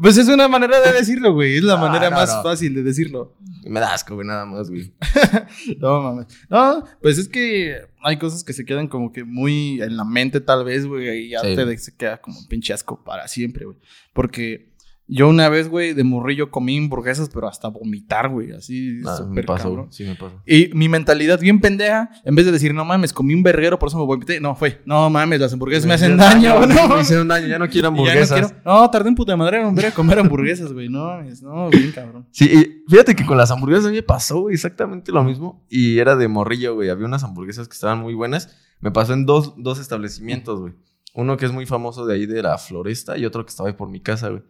Pues 0.00 0.16
es 0.16 0.28
una 0.28 0.48
manera 0.48 0.80
de 0.80 0.92
decirlo, 0.92 1.32
güey. 1.32 1.56
Es 1.56 1.62
la 1.64 1.74
No, 1.76 1.82
manera 1.82 2.10
no, 2.10 2.16
más 2.16 2.34
no. 2.34 2.42
fácil 2.42 2.74
de 2.74 2.82
decirlo. 2.82 3.34
Me 3.64 3.80
da 3.80 3.94
asco, 3.94 4.14
güey, 4.14 4.26
nada 4.26 4.44
más, 4.44 4.68
güey. 4.70 4.92
No, 5.80 6.00
mames. 6.02 6.26
No, 6.48 6.84
pues 7.00 7.18
es 7.18 7.28
que 7.28 7.76
hay 8.02 8.16
cosas 8.18 8.44
que 8.44 8.52
se 8.52 8.64
quedan 8.64 8.88
como 8.88 9.12
que 9.12 9.24
muy 9.24 9.80
en 9.82 9.96
la 9.96 10.04
mente, 10.04 10.40
tal 10.40 10.64
vez, 10.64 10.86
güey. 10.86 11.26
Y 11.26 11.30
ya 11.30 11.40
Sí. 11.40 11.54
te 11.56 11.78
se 11.78 11.96
queda 11.96 12.20
como 12.20 12.38
un 12.38 12.46
pinche 12.48 12.72
asco 12.72 13.02
para 13.04 13.28
siempre, 13.28 13.64
güey. 13.64 13.76
Porque 14.12 14.71
yo 15.14 15.28
una 15.28 15.48
vez, 15.48 15.68
güey, 15.68 15.92
de 15.94 16.04
morrillo 16.04 16.50
comí 16.50 16.78
hamburguesas, 16.78 17.28
pero 17.32 17.48
hasta 17.48 17.68
vomitar, 17.68 18.28
güey. 18.30 18.52
Así, 18.52 19.00
Ah, 19.06 19.18
me 19.20 19.26
súper 19.28 19.46
pasó, 19.46 19.68
cabrón. 19.68 19.86
Sí, 19.92 20.04
me 20.04 20.14
pasó. 20.14 20.40
Y 20.46 20.70
mi 20.74 20.88
mentalidad 20.88 21.38
bien 21.40 21.60
pendeja, 21.60 22.10
en 22.24 22.34
vez 22.34 22.46
de 22.46 22.52
decir, 22.52 22.72
no 22.74 22.84
mames, 22.84 23.12
comí 23.12 23.34
un 23.34 23.42
verguero, 23.42 23.78
por 23.78 23.88
eso 23.88 23.98
me 23.98 24.04
vomité. 24.06 24.40
No, 24.40 24.54
fue, 24.54 24.80
no 24.86 25.10
mames, 25.10 25.40
las 25.40 25.52
hamburguesas 25.52 25.86
me, 25.86 25.94
hacen 25.94 26.16
daño, 26.18 26.66
no. 26.66 26.88
Me 26.96 27.00
hicieron 27.02 27.28
daño, 27.28 27.46
ya 27.46 27.58
no 27.58 27.68
quiero 27.68 27.88
ya 27.88 27.90
no, 27.94 27.98
hamburguesas. 28.00 28.40
quiero- 28.52 28.62
no, 28.64 28.90
tardé 28.90 29.08
en 29.10 29.14
puta 29.14 29.36
madre 29.36 29.60
en 29.60 29.68
volver 29.68 29.86
a 29.86 29.90
comer 29.92 30.18
hamburguesas, 30.18 30.72
güey. 30.72 30.88
No, 30.88 31.04
mames, 31.04 31.42
no, 31.42 31.68
bien 31.70 31.92
cabrón. 31.92 32.26
Sí, 32.30 32.44
y 32.46 32.90
fíjate 32.90 33.14
que 33.14 33.26
con 33.26 33.36
las 33.36 33.50
hamburguesas 33.50 33.86
a 33.86 33.88
mí 33.90 33.96
me 33.96 34.02
pasó, 34.02 34.40
güey, 34.40 34.54
exactamente 34.54 35.12
lo 35.12 35.22
mismo. 35.24 35.64
Y 35.68 35.98
era 35.98 36.16
de 36.16 36.28
morrillo, 36.28 36.74
güey. 36.74 36.88
Había 36.88 37.06
unas 37.06 37.22
hamburguesas 37.24 37.68
que 37.68 37.74
estaban 37.74 37.98
muy 38.00 38.14
buenas. 38.14 38.56
Me 38.80 38.90
pasó 38.90 39.12
en 39.12 39.26
dos, 39.26 39.54
dos 39.58 39.78
establecimientos, 39.78 40.58
güey. 40.60 40.72
Uno 41.14 41.36
que 41.36 41.44
es 41.44 41.52
muy 41.52 41.66
famoso 41.66 42.06
de 42.06 42.14
ahí 42.14 42.24
de 42.26 42.42
la 42.42 42.56
Floresta 42.56 43.18
y 43.18 43.26
otro 43.26 43.44
que 43.44 43.50
estaba 43.50 43.68
ahí 43.68 43.74
por 43.74 43.88
mi 43.90 44.00
casa, 44.00 44.30
güey. 44.30 44.42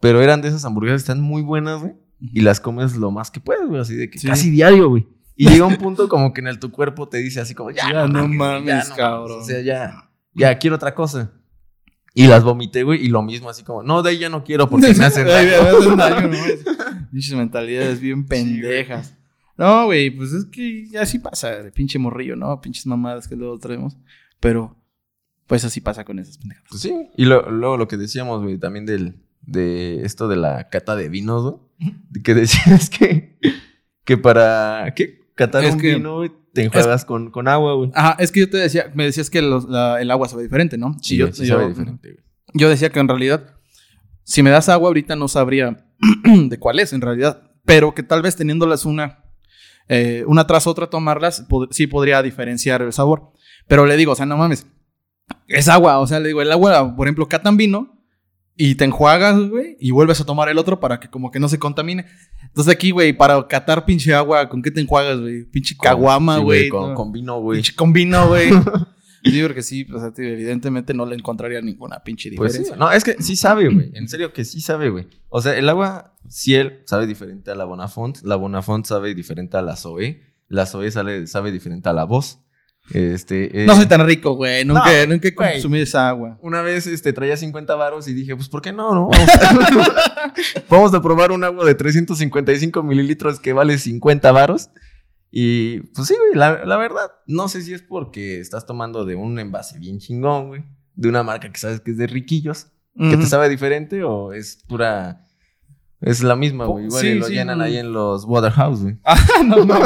Pero 0.00 0.20
eran 0.22 0.40
de 0.42 0.48
esas 0.48 0.64
hamburguesas 0.64 1.02
que 1.02 1.12
están 1.12 1.20
muy 1.20 1.42
buenas, 1.42 1.80
güey. 1.80 1.94
Y 2.20 2.40
las 2.40 2.60
comes 2.60 2.96
lo 2.96 3.10
más 3.10 3.30
que 3.30 3.40
puedes, 3.40 3.66
güey. 3.68 3.80
Así 3.80 3.94
de 3.94 4.10
que 4.10 4.18
Sí. 4.18 4.26
casi 4.26 4.50
diario, 4.50 4.88
güey. 4.88 5.06
Y 5.36 5.48
llega 5.48 5.64
un 5.66 5.76
punto 5.78 6.08
como 6.08 6.32
que 6.32 6.40
en 6.40 6.48
el 6.48 6.58
tu 6.58 6.70
cuerpo 6.70 7.08
te 7.08 7.18
dice 7.18 7.40
así 7.40 7.54
como, 7.54 7.70
ya, 7.70 7.90
Ya 7.92 8.06
no 8.08 8.26
mames, 8.28 8.90
cabrón. 8.90 9.40
O 9.40 9.44
sea, 9.44 9.60
ya, 9.62 10.10
ya 10.34 10.58
quiero 10.58 10.76
otra 10.76 10.94
cosa. 10.94 11.32
Y 12.14 12.26
las 12.26 12.42
vomité, 12.42 12.82
güey. 12.82 13.04
Y 13.04 13.08
lo 13.08 13.22
mismo, 13.22 13.48
así 13.48 13.62
como, 13.62 13.82
no, 13.82 14.02
de 14.02 14.10
ahí 14.10 14.18
ya 14.18 14.28
no 14.28 14.42
quiero 14.44 14.68
porque 14.68 14.92
me 14.94 15.04
hacen 15.04 15.26
daño. 15.26 15.52
Pinches 17.12 17.34
mentalidades 17.34 18.00
bien 18.00 18.26
pendejas. 18.26 19.16
No, 19.56 19.84
güey, 19.86 20.10
pues 20.10 20.32
es 20.32 20.44
que 20.46 20.88
así 20.98 21.18
pasa, 21.18 21.50
de 21.62 21.70
pinche 21.70 21.98
morrillo, 21.98 22.34
¿no? 22.36 22.60
Pinches 22.60 22.86
mamadas 22.86 23.28
que 23.28 23.36
luego 23.36 23.58
traemos. 23.58 23.96
Pero, 24.40 24.76
pues 25.46 25.64
así 25.64 25.80
pasa 25.80 26.04
con 26.04 26.18
esas 26.18 26.38
pendejas. 26.38 26.64
Pues 26.70 26.80
sí. 26.82 26.94
Y 27.16 27.24
lo- 27.26 27.50
luego 27.50 27.76
lo 27.76 27.86
que 27.86 27.96
decíamos, 27.98 28.42
güey, 28.42 28.58
también 28.58 28.86
del, 28.86 29.16
de 29.42 30.02
esto 30.04 30.28
de 30.28 30.36
la 30.36 30.68
cata 30.68 30.96
de 30.96 31.08
vinos, 31.08 31.42
güey. 31.78 31.94
Que 32.22 32.34
decías 32.34 32.90
que, 32.90 33.38
que 34.04 34.16
para, 34.18 34.92
¿qué? 34.94 35.20
Catar 35.34 35.64
Es 35.64 35.74
un 35.74 35.80
que- 35.80 35.94
vino, 35.94 36.20
te 36.52 36.64
enjuagas 36.64 37.04
con, 37.04 37.30
con 37.30 37.48
agua, 37.48 37.74
güey. 37.74 37.90
Ajá, 37.94 38.16
es 38.18 38.30
que 38.32 38.40
yo 38.40 38.50
te 38.50 38.56
decía, 38.58 38.90
me 38.94 39.04
decías 39.04 39.30
que 39.30 39.40
los- 39.40 39.68
la- 39.68 40.00
el 40.00 40.10
agua 40.10 40.28
sabe 40.28 40.42
diferente, 40.42 40.76
¿no? 40.76 40.96
Sí, 41.00 41.16
yo, 41.16 41.32
sí 41.32 41.46
yo- 41.46 41.54
sabe 41.56 41.68
diferente, 41.68 42.12
güey. 42.12 42.24
yo 42.54 42.68
decía 42.68 42.90
que 42.90 42.98
en 43.00 43.08
realidad, 43.08 43.54
si 44.24 44.42
me 44.42 44.50
das 44.50 44.68
agua 44.68 44.88
ahorita 44.88 45.16
no 45.16 45.28
sabría 45.28 45.86
de 46.24 46.58
cuál 46.58 46.78
es 46.80 46.92
en 46.92 47.00
realidad, 47.00 47.50
pero 47.64 47.94
que 47.94 48.02
tal 48.02 48.20
vez 48.22 48.36
teniéndolas 48.36 48.84
una, 48.84 49.24
eh, 49.88 50.24
una 50.26 50.46
tras 50.46 50.66
otra 50.66 50.88
tomarlas, 50.88 51.48
pod- 51.48 51.68
sí 51.70 51.86
podría 51.86 52.22
diferenciar 52.22 52.82
el 52.82 52.92
sabor. 52.92 53.32
Pero 53.68 53.86
le 53.86 53.96
digo, 53.96 54.12
o 54.12 54.16
sea, 54.16 54.26
no 54.26 54.36
mames, 54.36 54.66
es 55.46 55.68
agua, 55.68 55.98
o 56.00 56.06
sea, 56.06 56.18
le 56.20 56.28
digo, 56.28 56.42
el 56.42 56.50
agua, 56.52 56.94
por 56.96 57.06
ejemplo, 57.06 57.28
catan 57.28 57.56
vino 57.56 57.99
y 58.62 58.74
te 58.74 58.84
enjuagas, 58.84 59.38
güey, 59.48 59.78
y 59.80 59.90
vuelves 59.90 60.20
a 60.20 60.26
tomar 60.26 60.50
el 60.50 60.58
otro 60.58 60.80
para 60.80 61.00
que 61.00 61.08
como 61.08 61.30
que 61.30 61.40
no 61.40 61.48
se 61.48 61.58
contamine. 61.58 62.04
Entonces 62.42 62.70
aquí, 62.70 62.90
güey, 62.90 63.14
para 63.14 63.48
catar 63.48 63.86
pinche 63.86 64.12
agua, 64.12 64.50
¿con 64.50 64.60
qué 64.60 64.70
te 64.70 64.82
enjuagas, 64.82 65.18
güey? 65.18 65.44
Pinche 65.44 65.74
caguama, 65.80 66.36
sí, 66.36 66.42
güey. 66.42 66.68
Con, 66.68 66.90
¿no? 66.90 66.94
con 66.94 67.10
vino, 67.10 67.40
güey. 67.40 67.56
Pinche 67.56 67.74
con 67.74 67.92
vino, 67.94 68.28
güey. 68.28 68.50
Sí, 69.22 69.42
porque 69.42 69.62
sí, 69.62 69.86
o 69.94 69.98
sea, 69.98 70.12
tío, 70.12 70.24
evidentemente 70.24 70.94
no 70.94 71.04
le 71.04 71.14
encontraría 71.14 71.60
ninguna 71.60 72.02
pinche 72.02 72.30
Pues 72.34 72.52
diferencia. 72.52 72.74
sí. 72.74 72.80
No, 72.80 72.90
es 72.90 73.04
que 73.04 73.22
sí 73.22 73.36
sabe, 73.36 73.68
güey. 73.68 73.90
En 73.92 74.08
serio 74.08 74.32
que 74.32 74.46
sí 74.46 74.62
sabe, 74.62 74.88
güey. 74.88 75.08
O 75.28 75.42
sea, 75.42 75.58
el 75.58 75.68
agua 75.68 76.14
Ciel 76.28 76.80
sabe 76.86 77.06
diferente 77.06 77.50
a 77.50 77.54
la 77.54 77.64
Bonafont. 77.66 78.16
La 78.22 78.36
Bonafont 78.36 78.86
sabe 78.86 79.14
diferente 79.14 79.58
a 79.58 79.62
la 79.62 79.76
Zoe. 79.76 80.22
La 80.48 80.64
Zoe 80.64 80.90
sabe, 80.90 81.26
sabe 81.26 81.52
diferente 81.52 81.90
a 81.90 81.92
la 81.92 82.04
Voz. 82.04 82.40
Este, 82.92 83.62
eh, 83.62 83.66
No 83.66 83.76
soy 83.76 83.86
tan 83.86 84.04
rico, 84.04 84.34
güey. 84.34 84.64
Nunca, 84.64 84.84
No, 85.06 85.12
nunca 85.14 85.28
güey. 85.34 85.52
consumido 85.52 85.84
esa 85.84 86.08
agua. 86.08 86.38
Una 86.42 86.62
vez 86.62 86.86
este, 86.86 87.12
traía 87.12 87.36
50 87.36 87.74
varos 87.76 88.08
y 88.08 88.14
dije, 88.14 88.34
pues, 88.34 88.48
¿por 88.48 88.62
qué 88.62 88.72
no? 88.72 88.94
no? 88.94 89.08
Vamos, 89.08 89.28
a, 89.28 90.32
vamos 90.68 90.94
a 90.94 91.00
probar 91.02 91.30
un 91.30 91.44
agua 91.44 91.64
de 91.64 91.74
355 91.74 92.82
mililitros 92.82 93.38
que 93.38 93.52
vale 93.52 93.78
50 93.78 94.32
varos. 94.32 94.70
Y 95.30 95.80
pues 95.94 96.08
sí, 96.08 96.14
güey, 96.18 96.34
la, 96.34 96.64
la 96.64 96.76
verdad, 96.76 97.12
no 97.26 97.46
sé 97.48 97.62
si 97.62 97.72
es 97.72 97.82
porque 97.82 98.40
estás 98.40 98.66
tomando 98.66 99.04
de 99.04 99.14
un 99.14 99.38
envase 99.38 99.78
bien 99.78 99.98
chingón, 100.00 100.48
güey. 100.48 100.64
De 100.96 101.08
una 101.08 101.22
marca 101.22 101.50
que 101.52 101.58
sabes 101.60 101.80
que 101.80 101.92
es 101.92 101.96
de 101.96 102.08
riquillos, 102.08 102.66
que 102.98 103.16
te 103.16 103.24
sabe 103.26 103.48
diferente 103.48 104.02
o 104.02 104.32
es 104.32 104.64
pura... 104.68 105.26
Es 106.00 106.22
la 106.22 106.34
misma, 106.34 106.64
güey. 106.64 106.86
Igual 106.86 107.00
sí, 107.02 107.08
y 107.08 107.14
lo 107.18 107.26
sí, 107.26 107.34
llenan 107.34 107.58
no. 107.58 107.64
ahí 107.64 107.76
en 107.76 107.92
los 107.92 108.24
Waterhouse, 108.24 108.82
güey. 108.82 108.98
Ah, 109.04 109.42
no, 109.44 109.64
no. 109.66 109.78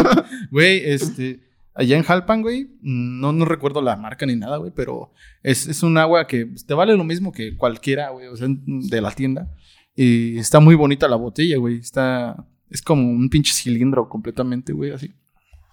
Güey, 0.53 0.81
este. 0.85 1.41
Allá 1.75 1.97
en 1.97 2.05
Jalpan, 2.05 2.43
güey, 2.43 2.69
no, 2.83 3.33
no 3.33 3.45
recuerdo 3.45 3.83
la 3.83 3.97
marca 3.97 4.27
ni 4.27 4.37
nada, 4.37 4.59
güey, 4.59 4.71
pero 4.75 5.13
es, 5.43 5.67
es 5.67 5.83
un 5.83 5.99
agua 5.99 6.27
que 6.29 6.47
te 6.67 6.75
vale 6.75 6.97
lo 6.97 7.03
mismo 7.05 7.33
que 7.33 7.57
cualquiera, 7.57 8.11
güey, 8.11 8.29
o 8.29 8.37
sea, 8.37 8.47
de 8.49 9.01
la 9.01 9.11
tienda. 9.11 9.51
Y 9.97 10.39
está 10.39 10.61
muy 10.61 10.75
bonita 10.77 11.09
la 11.09 11.17
botella, 11.17 11.57
güey. 11.59 11.79
Está. 11.79 12.47
Es 12.71 12.81
como 12.83 13.09
un 13.11 13.29
pinche 13.29 13.53
cilindro 13.53 14.09
completamente, 14.09 14.73
güey, 14.73 14.93
así. 14.93 15.13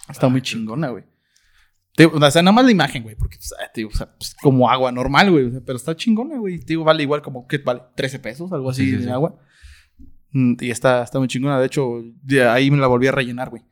Está 0.09 0.27
muy 0.27 0.41
chingona, 0.41 0.89
güey. 0.89 1.03
Te- 1.95 2.05
o 2.05 2.31
sea, 2.31 2.41
nada 2.41 2.51
más 2.53 2.65
la 2.65 2.71
imagen, 2.71 3.03
güey, 3.03 3.15
porque, 3.15 3.37
pues, 3.37 3.53
ah, 3.59 3.69
te 3.73 3.83
o 3.85 3.91
sea, 3.91 4.15
pues, 4.17 4.35
como 4.41 4.69
agua 4.69 4.91
normal, 4.91 5.29
güey, 5.31 5.45
o 5.45 5.51
sea, 5.51 5.61
pero 5.65 5.75
está 5.77 5.95
chingona, 5.95 6.37
güey. 6.39 6.59
Te 6.59 6.65
digo, 6.67 6.83
vale 6.83 7.03
igual 7.03 7.21
como, 7.21 7.47
¿qué 7.47 7.57
vale? 7.59 7.81
13 7.95 8.19
pesos, 8.19 8.51
algo 8.53 8.69
así 8.69 8.85
Sí, 8.85 8.91
sí, 8.91 8.97
de 8.97 9.03
sí. 9.03 9.09
agua. 9.09 9.39
Mm, 10.31 10.53
Y 10.61 10.69
está, 10.71 11.03
está 11.03 11.19
muy 11.19 11.27
chingona. 11.27 11.59
De 11.59 11.65
hecho, 11.65 12.01
de 12.23 12.47
ahí 12.47 12.71
me 12.71 12.77
la 12.77 12.87
volví 12.87 13.07
a 13.07 13.11
rellenar, 13.11 13.49
güey. 13.49 13.63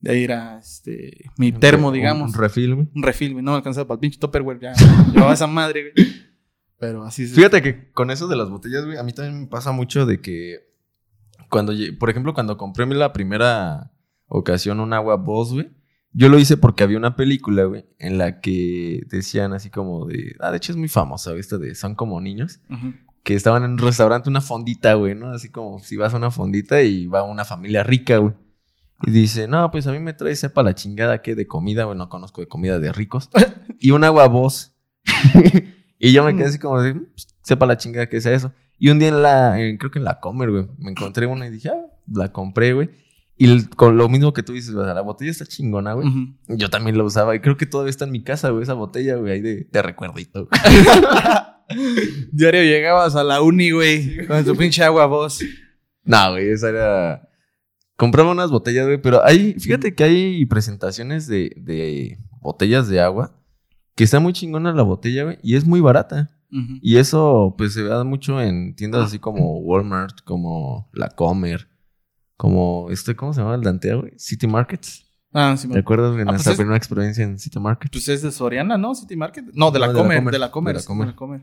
De 0.00 0.12
ahí 0.12 0.24
era 0.24 0.58
este, 0.58 1.30
mi 1.36 1.50
termo, 1.52 1.88
Un- 1.88 1.94
digamos. 1.94 2.34
Un 2.34 2.40
refill, 2.40 2.74
güey. 2.74 2.88
Un 2.94 3.02
refill, 3.02 3.32
güey. 3.32 3.44
No 3.44 3.50
me 3.52 3.56
alcanzaba 3.56 3.86
para 3.88 3.96
el 3.96 4.00
pinche 4.00 4.18
Tupperware. 4.18 4.60
Ya 4.60 4.72
llevaba 5.12 5.32
esa 5.34 5.46
madre, 5.46 5.92
güey. 5.92 6.06
Pero 6.78 7.04
así 7.04 7.24
es. 7.24 7.34
Fíjate 7.34 7.60
que 7.62 7.90
con 7.92 8.10
eso 8.10 8.28
de 8.28 8.36
las 8.36 8.48
botellas, 8.48 8.84
güey, 8.84 8.96
a 8.96 9.02
mí 9.02 9.12
también 9.12 9.40
me 9.40 9.46
pasa 9.48 9.72
mucho 9.72 10.06
de 10.06 10.20
que 10.20 10.68
cuando, 11.50 11.72
por 11.98 12.10
ejemplo, 12.10 12.34
cuando 12.34 12.56
compré 12.56 12.86
la 12.86 13.12
primera 13.12 13.90
ocasión 14.26 14.78
un 14.78 14.92
agua 14.92 15.16
Boss, 15.16 15.52
güey, 15.52 15.70
yo 16.12 16.28
lo 16.28 16.38
hice 16.38 16.56
porque 16.56 16.84
había 16.84 16.96
una 16.98 17.16
película, 17.16 17.64
güey, 17.64 17.84
en 17.98 18.18
la 18.18 18.40
que 18.40 19.02
decían 19.08 19.52
así 19.52 19.70
como 19.70 20.06
de, 20.06 20.36
ah, 20.40 20.50
de 20.50 20.58
hecho 20.58 20.72
es 20.72 20.78
muy 20.78 20.88
famosa, 20.88 21.30
güey, 21.30 21.40
esta 21.40 21.58
de 21.58 21.74
Son 21.74 21.94
como 21.94 22.20
niños, 22.20 22.60
que 23.24 23.34
estaban 23.34 23.64
en 23.64 23.72
un 23.72 23.78
restaurante, 23.78 24.30
una 24.30 24.40
fondita, 24.40 24.94
güey, 24.94 25.14
¿no? 25.14 25.30
Así 25.30 25.50
como 25.50 25.80
si 25.80 25.96
vas 25.96 26.14
a 26.14 26.16
una 26.16 26.30
fondita 26.30 26.82
y 26.82 27.06
va 27.06 27.24
una 27.24 27.44
familia 27.44 27.82
rica, 27.82 28.18
güey. 28.18 28.34
Y 29.02 29.10
dice, 29.12 29.46
no, 29.46 29.70
pues 29.70 29.86
a 29.86 29.92
mí 29.92 30.00
me 30.00 30.12
trae 30.12 30.34
sepa 30.34 30.62
la 30.62 30.74
chingada 30.74 31.22
que 31.22 31.34
de 31.34 31.46
comida, 31.46 31.84
güey, 31.84 31.96
no 31.96 32.08
conozco 32.08 32.40
de 32.40 32.48
comida 32.48 32.78
de 32.80 32.92
ricos. 32.92 33.30
y 33.78 33.92
un 33.92 34.02
agua 34.04 34.26
voz. 34.28 34.74
y 35.98 36.12
yo 36.12 36.24
me 36.24 36.34
quedé 36.34 36.46
así 36.46 36.58
como 36.58 36.82
de, 36.82 36.94
"Pues, 36.94 37.28
sepa 37.42 37.66
la 37.66 37.76
chingada 37.76 38.08
que 38.08 38.20
sea 38.20 38.32
eso. 38.32 38.52
Y 38.78 38.90
un 38.90 38.98
día 38.98 39.08
en 39.08 39.22
la, 39.22 39.60
en- 39.60 39.76
creo 39.78 39.90
que 39.90 39.98
en 39.98 40.04
la 40.04 40.20
Comer, 40.20 40.50
güey, 40.50 40.66
me 40.78 40.90
encontré 40.90 41.26
una 41.26 41.46
y 41.46 41.50
dije, 41.50 41.68
ah, 41.70 41.86
la 42.12 42.32
compré, 42.32 42.72
güey. 42.72 42.90
Y 43.36 43.44
el- 43.50 43.70
con 43.70 43.96
lo 43.96 44.08
mismo 44.08 44.32
que 44.32 44.42
tú 44.42 44.52
dices, 44.52 44.74
o 44.74 44.84
sea, 44.84 44.94
la 44.94 45.00
botella 45.00 45.30
está 45.30 45.46
chingona, 45.46 45.92
güey. 45.92 46.08
Yo 46.48 46.68
también 46.70 46.98
la 46.98 47.04
usaba 47.04 47.36
y 47.36 47.40
creo 47.40 47.56
que 47.56 47.66
todavía 47.66 47.90
está 47.90 48.04
en 48.04 48.10
mi 48.12 48.22
casa, 48.24 48.50
güey, 48.50 48.64
esa 48.64 48.74
botella, 48.74 49.14
güey, 49.16 49.32
ahí 49.34 49.40
de, 49.40 49.68
de 49.70 49.82
recuerdito. 49.82 50.48
Diario 52.32 52.62
llegabas 52.62 53.14
a 53.14 53.22
la 53.24 53.42
uni, 53.42 53.70
güey, 53.70 54.26
con 54.26 54.44
tu 54.44 54.56
pinche 54.56 54.82
agua 54.82 55.06
voz. 55.06 55.40
No, 56.04 56.32
güey, 56.32 56.48
esa 56.50 56.70
era. 56.70 57.27
Compraba 57.98 58.30
unas 58.30 58.50
botellas, 58.50 58.86
güey, 58.86 59.02
pero 59.02 59.22
hay, 59.24 59.54
fíjate 59.60 59.94
que 59.94 60.04
hay 60.04 60.46
presentaciones 60.46 61.26
de, 61.26 61.52
de 61.56 62.18
botellas 62.40 62.88
de 62.88 63.00
agua 63.00 63.34
que 63.94 64.04
está 64.04 64.20
muy 64.20 64.32
chingona 64.32 64.72
la 64.72 64.84
botella, 64.84 65.24
güey, 65.24 65.38
y 65.42 65.56
es 65.56 65.66
muy 65.66 65.80
barata. 65.80 66.30
Y 66.80 66.96
eso, 66.96 67.54
pues, 67.58 67.74
se 67.74 67.82
da 67.82 68.04
mucho 68.04 68.40
en 68.40 68.74
tiendas 68.74 69.04
así 69.04 69.18
como 69.18 69.58
Walmart, 69.58 70.22
como 70.24 70.88
La 70.94 71.08
Comer, 71.10 71.68
como 72.38 72.88
este, 72.90 73.14
¿cómo 73.16 73.34
se 73.34 73.42
llama 73.42 73.54
el 73.56 73.60
Dantea, 73.60 73.96
güey? 73.96 74.12
City 74.16 74.46
Markets. 74.46 75.04
Ah, 75.34 75.54
sí, 75.58 75.68
¿Te 75.68 75.78
acuerdas 75.80 76.14
de 76.16 76.22
Ah, 76.22 76.24
pues 76.24 76.32
nuestra 76.32 76.52
es- 76.52 76.56
primera 76.58 76.76
experiencia 76.78 77.22
en 77.22 77.38
City 77.38 77.58
Market? 77.60 77.92
Pues 77.92 78.08
es 78.08 78.22
de 78.22 78.32
Soriana, 78.32 78.78
¿no? 78.78 78.94
City 78.94 79.14
Market. 79.14 79.44
No, 79.52 79.70
de 79.70 79.78
la 79.78 79.88
No, 79.88 79.92
de 79.92 79.98
la 79.98 80.02
Comer, 80.04 80.18
Comer, 80.20 80.32
de 80.32 80.38
la 80.38 80.50
Comer. 80.50 80.74
de 80.76 80.80
la 80.80 80.86
Comer. 80.86 81.06
de 81.08 81.12
la 81.12 81.16
Comer. 81.16 81.40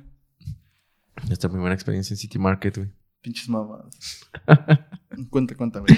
Nuestra 1.28 1.50
primera 1.52 1.74
experiencia 1.76 2.14
en 2.14 2.18
City 2.18 2.40
Market, 2.40 2.78
güey. 2.78 2.90
Pinches 3.22 3.48
mamadas. 3.48 4.26
cuenta, 5.30 5.56
cuenta, 5.56 5.80
güey. 5.82 5.96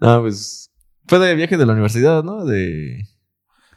No, 0.00 0.20
pues 0.22 0.70
fue 1.06 1.18
de 1.18 1.34
viaje 1.34 1.56
de 1.56 1.66
la 1.66 1.72
universidad, 1.72 2.22
¿no? 2.24 2.44
De 2.44 3.04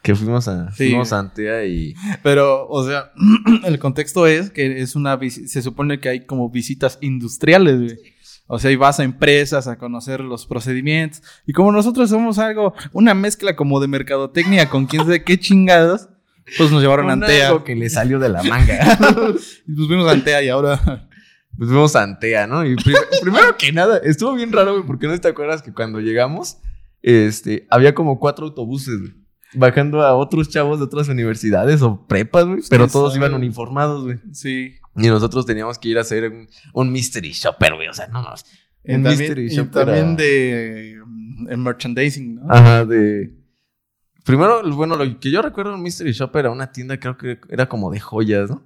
que 0.02 0.14
fuimos 0.14 0.48
a, 0.48 0.70
Sí. 0.72 0.88
fuimos 0.88 1.12
a 1.12 1.18
Antea 1.18 1.64
y 1.64 1.94
Pero, 2.22 2.68
o 2.68 2.86
sea, 2.86 3.12
el 3.64 3.78
contexto 3.78 4.26
es 4.26 4.50
que 4.50 4.80
es 4.82 4.96
una 4.96 5.18
se 5.28 5.62
supone 5.62 5.98
que 5.98 6.08
hay 6.10 6.26
como 6.26 6.50
visitas 6.50 6.98
industriales, 7.00 7.80
güey. 7.80 7.98
O 8.46 8.58
sea, 8.58 8.70
y 8.70 8.76
vas 8.76 9.00
a 9.00 9.04
empresas 9.04 9.66
a 9.66 9.78
conocer 9.78 10.20
los 10.20 10.46
procedimientos. 10.46 11.22
Y 11.46 11.54
como 11.54 11.72
nosotros 11.72 12.10
somos 12.10 12.38
algo, 12.38 12.74
una 12.92 13.14
mezcla 13.14 13.56
como 13.56 13.80
de 13.80 13.88
mercadotecnia 13.88 14.68
con 14.68 14.84
quién 14.84 15.04
sabe 15.04 15.24
qué 15.24 15.40
chingados, 15.40 16.08
pues 16.58 16.70
nos 16.70 16.82
llevaron 16.82 17.08
a 17.08 17.14
Antea. 17.14 17.48
algo 17.48 17.64
que 17.64 17.74
le 17.74 17.88
salió 17.88 18.18
de 18.18 18.28
la 18.28 18.42
manga. 18.42 18.78
Y 19.66 19.74
pues 19.74 19.86
fuimos 19.88 20.06
a 20.06 20.12
Antea 20.12 20.42
y 20.42 20.50
ahora. 20.50 21.08
Pues 21.56 21.68
fuimos 21.70 21.94
a 21.96 22.02
Antea, 22.02 22.46
¿no? 22.46 22.64
Y 22.64 22.76
prim- 22.76 22.96
primero 23.22 23.56
que 23.56 23.72
nada, 23.72 23.98
estuvo 23.98 24.34
bien 24.34 24.52
raro, 24.52 24.72
güey, 24.74 24.86
porque 24.86 25.06
no 25.06 25.18
te 25.20 25.28
acuerdas 25.28 25.62
que 25.62 25.72
cuando 25.72 26.00
llegamos, 26.00 26.58
este, 27.02 27.66
había 27.70 27.94
como 27.94 28.18
cuatro 28.18 28.46
autobuses, 28.46 29.00
güey, 29.00 29.12
bajando 29.54 30.02
a 30.02 30.14
otros 30.14 30.48
chavos 30.48 30.78
de 30.78 30.84
otras 30.86 31.08
universidades 31.08 31.80
o 31.82 32.06
prepas, 32.06 32.44
güey, 32.46 32.60
pero 32.70 32.88
todos 32.88 33.14
sabe. 33.14 33.26
iban 33.26 33.34
uniformados, 33.34 34.04
güey. 34.04 34.18
Sí. 34.32 34.74
Y 34.96 35.08
nosotros 35.08 35.44
teníamos 35.46 35.78
que 35.78 35.88
ir 35.88 35.98
a 35.98 36.02
hacer 36.02 36.30
un, 36.30 36.48
un 36.72 36.92
mystery 36.92 37.30
shopper, 37.32 37.74
güey, 37.74 37.88
o 37.88 37.94
sea, 37.94 38.06
no 38.08 38.22
más. 38.22 38.44
Un 38.84 39.02
también, 39.02 39.18
mystery 39.18 39.46
y 39.46 39.48
shopper. 39.48 39.86
también 39.86 40.12
a- 40.12 40.16
de 40.16 41.00
mm, 41.04 41.48
el 41.50 41.58
merchandising, 41.58 42.34
¿no? 42.36 42.42
Ajá, 42.48 42.84
de. 42.84 43.32
Primero, 44.24 44.62
bueno, 44.74 44.96
lo 44.96 45.20
que 45.20 45.30
yo 45.30 45.42
recuerdo 45.42 45.74
en 45.74 45.82
Mystery 45.82 46.12
Shop 46.12 46.34
era 46.36 46.50
una 46.50 46.72
tienda, 46.72 46.98
creo 46.98 47.16
que 47.18 47.38
era 47.50 47.68
como 47.68 47.90
de 47.90 48.00
joyas, 48.00 48.48
¿no? 48.50 48.62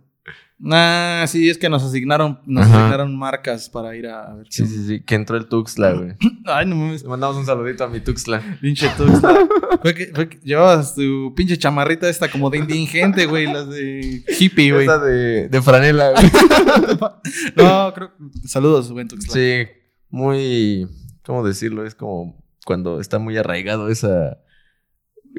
Ah, 0.64 1.24
sí, 1.28 1.48
es 1.48 1.57
que 1.57 1.68
nos 1.68 1.85
asignaron, 1.85 2.40
nos 2.44 2.66
Ajá. 2.66 2.81
asignaron 2.81 3.16
marcas 3.16 3.68
para 3.68 3.94
ir 3.94 4.09
a, 4.09 4.24
a 4.24 4.35
ver. 4.35 4.46
qué 4.46 4.50
Sí, 4.50 4.66
sí, 4.66 4.87
sí, 4.87 5.00
que 5.00 5.14
entró 5.14 5.37
el 5.37 5.46
Tuxtla, 5.46 5.92
güey. 5.92 6.16
Ay, 6.46 6.66
no 6.66 6.74
mames. 6.74 7.04
Le 7.04 7.09
mandamos 7.09 7.37
un 7.37 7.46
saludito 7.46 7.85
a 7.85 7.88
mi 7.88 8.00
Tuxtla. 8.00 8.59
Pinche 8.61 8.88
Tuxtla. 8.96 9.46
fue 9.81 9.94
que, 9.94 10.07
fue 10.12 10.28
que 10.28 10.38
llevabas 10.42 10.96
tu 10.96 11.33
pinche 11.37 11.57
chamarrita 11.57 12.09
esta 12.09 12.28
como 12.28 12.50
de 12.50 12.59
indigente, 12.59 13.26
güey, 13.26 13.46
las 13.46 13.68
de 13.68 14.24
hippie, 14.37 14.72
güey. 14.72 14.85
Esa 14.85 14.98
de, 14.98 15.48
de 15.48 15.62
franela, 15.62 16.11
güey. 16.11 16.26
No, 17.57 17.92
creo 17.94 18.12
Saludos, 18.44 18.90
buen 18.90 19.07
Tuxtla. 19.07 19.33
Sí, 19.33 19.68
muy. 20.11 20.88
¿Cómo 21.24 21.46
decirlo? 21.46 21.87
Es 21.87 21.94
como 21.94 22.44
cuando 22.66 23.00
está 23.00 23.20
muy 23.20 23.37
arraigado 23.37 23.88
esa. 23.90 24.38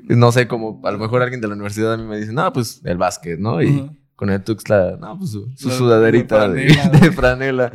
No 0.07 0.31
sé, 0.31 0.47
como 0.47 0.79
a 0.85 0.91
lo 0.91 0.97
mejor 0.97 1.21
alguien 1.23 1.41
de 1.41 1.47
la 1.49 1.55
universidad 1.55 1.93
a 1.93 1.97
mí 1.97 2.03
me 2.03 2.17
dice, 2.17 2.31
no, 2.31 2.53
pues 2.53 2.79
el 2.85 2.97
básquet, 2.97 3.37
¿no? 3.37 3.61
Y. 3.61 3.98
con 4.19 4.29
el 4.29 4.43
Tuxtla, 4.43 4.97
no, 4.99 5.17
pues 5.17 5.31
su, 5.31 5.49
sudaderita 5.55 6.49
de 6.49 6.73
franela, 6.73 6.99
de 6.99 7.11
franela. 7.13 7.71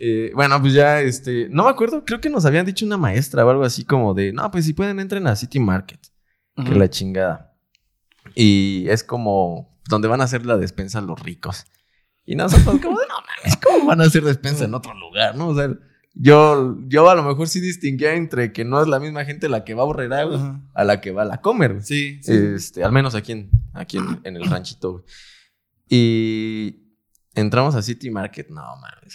Eh, 0.00 0.32
bueno, 0.34 0.58
pues 0.62 0.72
ya, 0.72 1.02
este, 1.02 1.46
no 1.50 1.64
me 1.64 1.68
acuerdo, 1.68 2.06
creo 2.06 2.22
que 2.22 2.30
nos 2.30 2.46
habían 2.46 2.64
dicho 2.64 2.86
una 2.86 2.96
maestra 2.96 3.44
o 3.44 3.50
algo 3.50 3.62
así 3.62 3.84
como 3.84 4.14
de, 4.14 4.32
no, 4.32 4.50
pues 4.50 4.64
si 4.64 4.72
pueden 4.72 4.98
entren 4.98 5.26
a 5.26 5.36
City 5.36 5.60
Market, 5.60 6.00
que 6.56 6.62
Ujú. 6.70 6.78
la 6.78 6.88
chingada. 6.88 7.54
Y 8.34 8.86
es 8.88 9.04
como 9.04 9.78
donde 9.90 10.08
van 10.08 10.22
a 10.22 10.24
hacer 10.24 10.46
la 10.46 10.56
despensa 10.56 11.02
los 11.02 11.20
ricos. 11.20 11.66
Y 12.24 12.34
nosotros 12.34 12.80
como 12.80 12.98
de, 12.98 13.06
no 13.06 13.14
mames, 13.16 13.58
¿cómo 13.62 13.88
van 13.88 14.00
a 14.00 14.04
hacer 14.04 14.24
despensa 14.24 14.64
en 14.64 14.72
otro 14.72 14.94
lugar, 14.94 15.36
no? 15.36 15.48
O 15.48 15.54
sea, 15.54 15.68
yo, 16.14 16.78
yo 16.86 17.10
a 17.10 17.14
lo 17.14 17.24
mejor 17.24 17.46
sí 17.46 17.60
distinguía 17.60 18.14
entre 18.14 18.54
que 18.54 18.64
no 18.64 18.80
es 18.80 18.88
la 18.88 19.00
misma 19.00 19.26
gente 19.26 19.50
la 19.50 19.64
que 19.64 19.74
va 19.74 19.82
a 19.82 19.84
Borrera, 19.84 20.24
güey, 20.24 20.38
Ajá. 20.38 20.62
a 20.72 20.84
la 20.84 21.02
que 21.02 21.10
va 21.10 21.22
a 21.22 21.26
la 21.26 21.42
comer, 21.42 21.72
güey. 21.74 21.84
Sí, 21.84 22.20
sí. 22.22 22.32
Este, 22.32 22.82
al 22.82 22.92
menos 22.92 23.14
aquí 23.14 23.32
en, 23.32 23.50
aquí 23.74 23.98
en, 23.98 24.18
en 24.24 24.36
el 24.36 24.48
ranchito, 24.48 24.92
güey. 24.92 25.04
Y 25.94 26.74
entramos 27.34 27.74
a 27.74 27.82
City 27.82 28.10
Market, 28.10 28.48
no 28.48 28.62
mames. 28.80 29.14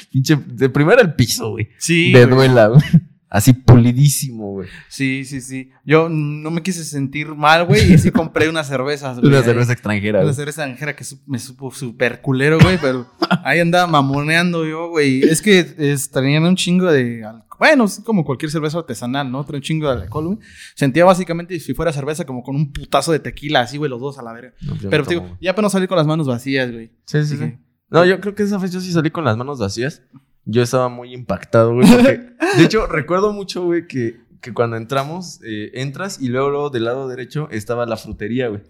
Pinche, 0.12 0.34
de 0.44 0.68
primero 0.68 1.00
el 1.00 1.14
piso, 1.14 1.50
güey. 1.52 1.68
Sí, 1.78 2.10
de 2.12 2.26
duela, 2.26 2.66
güey. 2.66 2.82
Así 3.30 3.52
pulidísimo, 3.52 4.52
güey. 4.52 4.68
sí, 4.88 5.24
sí, 5.24 5.40
sí. 5.40 5.70
Yo 5.84 6.08
no 6.08 6.50
me 6.50 6.62
quise 6.62 6.82
sentir 6.82 7.28
mal, 7.34 7.64
güey, 7.66 7.92
y 7.92 7.98
sí 7.98 8.10
compré 8.10 8.48
unas 8.48 8.66
cervezas, 8.66 9.18
güey. 9.18 9.28
Una 9.28 9.38
ahí. 9.38 9.44
cerveza 9.44 9.72
extranjera, 9.72 10.18
Una 10.18 10.24
güey. 10.24 10.34
cerveza 10.34 10.62
extranjera 10.62 10.96
que 10.96 11.04
su- 11.04 11.20
me 11.26 11.38
supo 11.38 11.70
súper 11.70 12.20
culero, 12.22 12.58
güey, 12.58 12.78
pero 12.80 13.06
ahí 13.44 13.60
andaba 13.60 13.86
mamoneando 13.86 14.66
yo, 14.66 14.88
güey. 14.88 15.22
Es 15.22 15.42
que 15.42 15.74
es, 15.78 16.10
traían 16.10 16.42
un 16.44 16.56
chingo 16.56 16.90
de 16.90 17.22
alcohol. 17.24 17.44
Bueno, 17.58 17.84
es 17.84 18.00
como 18.04 18.24
cualquier 18.24 18.50
cerveza 18.50 18.78
artesanal, 18.78 19.30
¿no? 19.30 19.44
Trae 19.44 19.56
un 19.56 19.62
chingo 19.62 19.86
de 19.92 20.02
alcohol, 20.02 20.26
güey. 20.26 20.38
Sentía 20.74 21.04
básicamente 21.04 21.58
si 21.58 21.74
fuera 21.74 21.92
cerveza 21.92 22.24
como 22.24 22.42
con 22.42 22.54
un 22.54 22.72
putazo 22.72 23.12
de 23.12 23.18
tequila, 23.18 23.60
así, 23.60 23.78
güey, 23.78 23.90
los 23.90 24.00
dos 24.00 24.18
a 24.18 24.22
la 24.22 24.32
verga. 24.32 24.54
No, 24.62 24.76
Pero, 24.88 25.04
digo, 25.04 25.36
ya 25.40 25.50
apenas 25.50 25.72
salí 25.72 25.86
con 25.86 25.96
las 25.96 26.06
manos 26.06 26.26
vacías, 26.26 26.70
güey. 26.70 26.92
Sí, 27.04 27.24
sí, 27.24 27.36
sí. 27.36 27.58
No, 27.90 28.04
yo 28.04 28.20
creo 28.20 28.34
que 28.34 28.42
esa 28.42 28.58
vez 28.58 28.70
yo 28.72 28.80
sí 28.80 28.92
salí 28.92 29.10
con 29.10 29.24
las 29.24 29.36
manos 29.36 29.58
vacías. 29.58 30.02
Yo 30.44 30.62
estaba 30.62 30.88
muy 30.88 31.12
impactado, 31.12 31.74
güey. 31.74 31.90
Porque, 31.90 32.30
de 32.56 32.64
hecho, 32.64 32.86
recuerdo 32.86 33.32
mucho, 33.32 33.64
güey, 33.64 33.86
que, 33.86 34.20
que 34.40 34.54
cuando 34.54 34.76
entramos, 34.76 35.40
eh, 35.44 35.70
entras 35.74 36.20
y 36.20 36.28
luego, 36.28 36.50
luego 36.50 36.70
del 36.70 36.84
lado 36.84 37.08
derecho 37.08 37.48
estaba 37.50 37.86
la 37.86 37.96
frutería, 37.96 38.48
güey. 38.48 38.62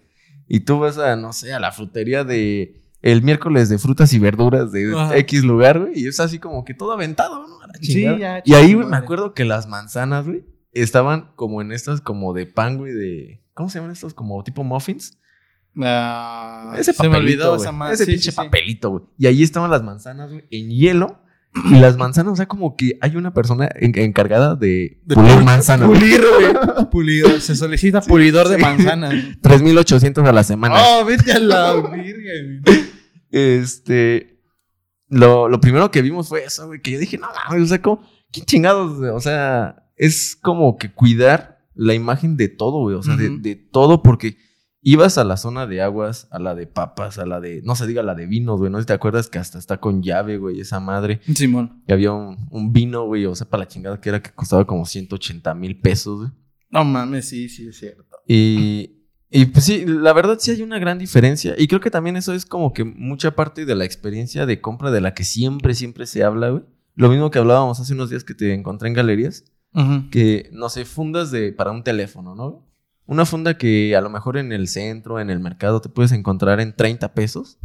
Y 0.49 0.61
tú 0.61 0.79
vas 0.79 0.99
a, 0.99 1.15
no 1.17 1.33
sé, 1.33 1.53
a 1.53 1.61
la 1.61 1.73
frutería 1.73 2.25
de 2.25 2.88
el 3.03 3.23
miércoles 3.23 3.69
de 3.69 3.79
frutas 3.79 4.13
y 4.13 4.19
verduras 4.19 4.73
de 4.73 4.93
Ajá. 4.95 5.17
X 5.19 5.45
lugar, 5.45 5.79
güey. 5.81 5.93
Y 6.01 6.07
es 6.09 6.19
así 6.21 6.39
como 6.39 6.65
que 6.65 6.75
todo 6.75 6.93
aventado, 6.93 7.47
¿no? 7.47 7.59
Sí, 7.81 8.03
ya, 8.03 8.43
Y 8.45 8.55
ahí, 8.55 8.75
güey, 8.75 8.87
me 8.87 8.97
acuerdo 8.97 9.35
que 9.35 9.45
las 9.45 9.67
manzanas, 9.69 10.27
güey, 10.27 10.45
estaban 10.73 11.33
como 11.37 11.61
en 11.63 11.73
estas, 11.73 12.01
como 12.01 12.33
de 12.33 12.47
pan, 12.47 12.77
güey, 12.79 12.93
de. 12.93 13.43
¿Cómo 13.55 13.69
se 13.71 13.79
llaman 13.79 13.93
estos? 13.93 14.15
Como 14.15 14.43
tipo 14.45 14.65
muffins. 14.65 15.19
Ah, 15.81 16.75
Ese 16.77 16.93
se 16.93 17.03
me 17.05 17.11
papelito, 17.11 17.53
olvidó 17.53 17.57
güey. 17.57 17.69
esa. 17.69 17.93
Ese 17.93 18.05
Sí, 18.05 18.11
pinche 18.13 18.31
sí. 18.33 18.37
papelito, 18.37 18.91
güey. 18.91 19.05
Y 19.19 19.27
ahí 19.27 19.43
estaban 19.43 19.71
las 19.71 19.83
manzanas, 19.83 20.31
güey, 20.33 20.45
en 20.51 20.71
hielo. 20.71 21.21
Y 21.65 21.79
las 21.81 21.97
manzanas, 21.97 22.35
o 22.35 22.37
sea, 22.37 22.47
como 22.47 22.77
que 22.77 22.99
hay 23.01 23.17
una 23.17 23.33
persona 23.35 23.69
en- 23.75 23.99
encargada 23.99 24.55
de, 24.55 25.01
De 25.05 25.15
pulir 25.15 25.33
pul- 25.33 25.45
manzanas. 25.45 25.89
Pulir, 25.89 26.21
güey. 26.21 26.87
Pulido. 26.91 27.41
Se 27.41 27.57
solicita 27.57 28.01
pulidor 28.01 28.49
de 28.49 28.59
manzanas. 28.59 29.15
3,800 29.43 30.25
a 30.25 30.33
la 30.33 30.45
semana. 30.45 30.77
Oh, 30.79 31.05
vete 31.05 31.33
a 31.33 31.39
la 31.41 31.75
virga, 31.75 32.33
güey. 32.65 32.85
Este. 33.31 34.39
Lo, 35.09 35.49
lo 35.49 35.61
primero 35.61 35.91
que 35.91 36.03
vimos 36.03 36.29
fue 36.29 36.45
eso, 36.45 36.67
güey, 36.67 36.83
que 36.83 36.91
yo 36.93 36.99
dije, 36.99 37.17
no 37.17 37.29
mames, 37.49 37.63
o 37.65 37.67
sea, 37.67 37.81
como, 37.81 38.03
¿qué 38.31 38.43
chingados? 38.43 38.99
O 39.15 39.21
sea, 39.21 39.87
es 39.97 40.37
como 40.37 40.77
que 40.77 40.93
cuidar 40.93 41.61
la 41.75 41.95
imagen 41.95 42.37
de 42.37 42.49
todo, 42.49 42.81
güey, 42.83 42.95
o 42.95 43.03
sea, 43.03 43.17
de, 43.17 43.31
Ujú. 43.31 43.41
de 43.41 43.57
todo, 43.57 44.03
porque 44.03 44.37
ibas 44.83 45.19
a 45.19 45.25
la 45.25 45.37
zona 45.37 45.67
de 45.67 45.83
aguas, 45.83 46.29
a 46.31 46.39
la 46.39 46.55
de 46.55 46.67
papas, 46.67 47.19
a 47.19 47.27
la 47.27 47.41
de, 47.41 47.63
no 47.65 47.75
se 47.75 47.87
diga 47.87 48.03
la 48.03 48.15
de 48.15 48.27
vinos, 48.27 48.59
güey, 48.59 48.71
no 48.71 48.79
sé 48.79 48.83
si 48.83 48.87
te 48.89 48.93
acuerdas 48.93 49.29
que 49.29 49.39
hasta 49.39 49.59
está 49.59 49.79
con 49.79 50.03
llave, 50.03 50.39
güey, 50.39 50.61
esa 50.61 50.81
madre. 50.81 51.21
Simón. 51.35 51.83
Y 51.87 51.93
había 51.93 52.13
un, 52.13 52.49
un 52.51 52.73
vino, 52.73 53.05
güey, 53.07 53.27
o 53.27 53.35
sea, 53.35 53.49
para 53.49 53.65
la 53.65 53.69
chingada 53.69 54.01
que 54.01 54.09
era 54.09 54.23
que 54.23 54.31
costaba 54.31 54.67
como 54.67 54.87
180 54.87 55.55
mil 55.55 55.81
pesos, 55.81 56.19
güey. 56.21 56.31
No 56.71 56.85
mames, 56.85 57.29
sí, 57.29 57.49
sí, 57.49 57.69
es 57.69 57.79
cierto. 57.79 58.05
Y, 58.27 59.05
y 59.31 59.47
pues 59.47 59.65
sí, 59.65 59.85
la 59.87 60.13
verdad 60.13 60.37
sí 60.39 60.51
hay 60.51 60.63
una 60.63 60.79
gran 60.79 60.99
diferencia. 60.99 61.55
Y 61.57 61.67
creo 61.67 61.81
que 61.81 61.91
también 61.91 62.17
eso 62.17 62.35
es 62.35 62.45
como 62.45 62.73
que 62.73 62.85
mucha 62.85 63.35
parte 63.35 63.65
de 63.65 63.75
la 63.75 63.85
experiencia 63.85 64.47
de 64.47 64.61
compra 64.61 64.91
de 64.91 65.01
la 65.01 65.15
que 65.15 65.25
siempre, 65.25 65.75
siempre 65.75 66.07
se 66.07 66.25
habla, 66.25 66.51
güey. 66.51 66.65
Lo 66.95 67.09
mismo 67.09 67.31
que 67.31 67.39
hablábamos 67.39 67.79
hace 67.81 67.95
unos 67.95 68.11
días 68.11 68.25
que 68.25 68.35
te 68.35 68.53
encontré 68.53 68.89
en 68.89 68.95
galerías, 68.95 69.45
que, 70.11 70.51
no 70.53 70.69
sé, 70.69 70.85
fundas 70.85 71.31
de, 71.31 71.53
para 71.53 71.71
un 71.71 71.85
teléfono, 71.85 72.35
¿no? 72.35 72.68
Una 73.09 73.25
funda 73.25 73.57
que 73.57 73.97
a 73.97 74.01
lo 74.03 74.11
mejor 74.11 74.37
en 74.37 74.53
el 74.53 74.69
centro, 74.69 75.19
en 75.19 75.31
el 75.31 75.41
mercado, 75.41 75.81
te 75.81 75.89
puedes 75.89 76.13
encontrar 76.13 76.61
en 76.61 76.77
30 76.77 77.15
pesos. 77.15 77.59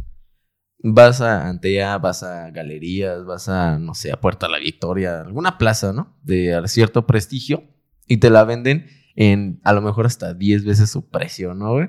Vas 0.78 1.20
a 1.20 1.48
Antea, 1.48 1.98
vas 1.98 2.22
a 2.22 2.50
galerías, 2.50 3.24
vas 3.26 3.48
a, 3.48 3.78
no 3.78 3.94
sé, 3.94 4.10
a 4.10 4.20
Puerta 4.20 4.48
La 4.48 4.58
Victoria, 4.58 5.20
alguna 5.20 5.58
plaza, 5.58 5.92
¿no? 5.92 6.18
De 6.22 6.60
cierto 6.66 7.06
prestigio 7.06 7.62
y 8.06 8.16
te 8.16 8.30
la 8.30 8.44
venden 8.44 8.86
en 9.16 9.60
a 9.64 9.74
lo 9.74 9.82
mejor 9.82 10.06
hasta 10.06 10.32
10 10.32 10.64
veces 10.64 10.90
su 10.90 11.08
precio, 11.10 11.52
¿no, 11.54 11.72
güey? 11.74 11.88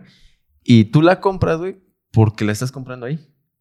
Y 0.62 0.86
tú 0.86 1.02
la 1.02 1.22
compras, 1.22 1.58
güey, 1.58 1.78
porque 2.12 2.44
la 2.44 2.52
estás 2.52 2.72
comprando 2.74 3.06
ahí. 3.06 3.20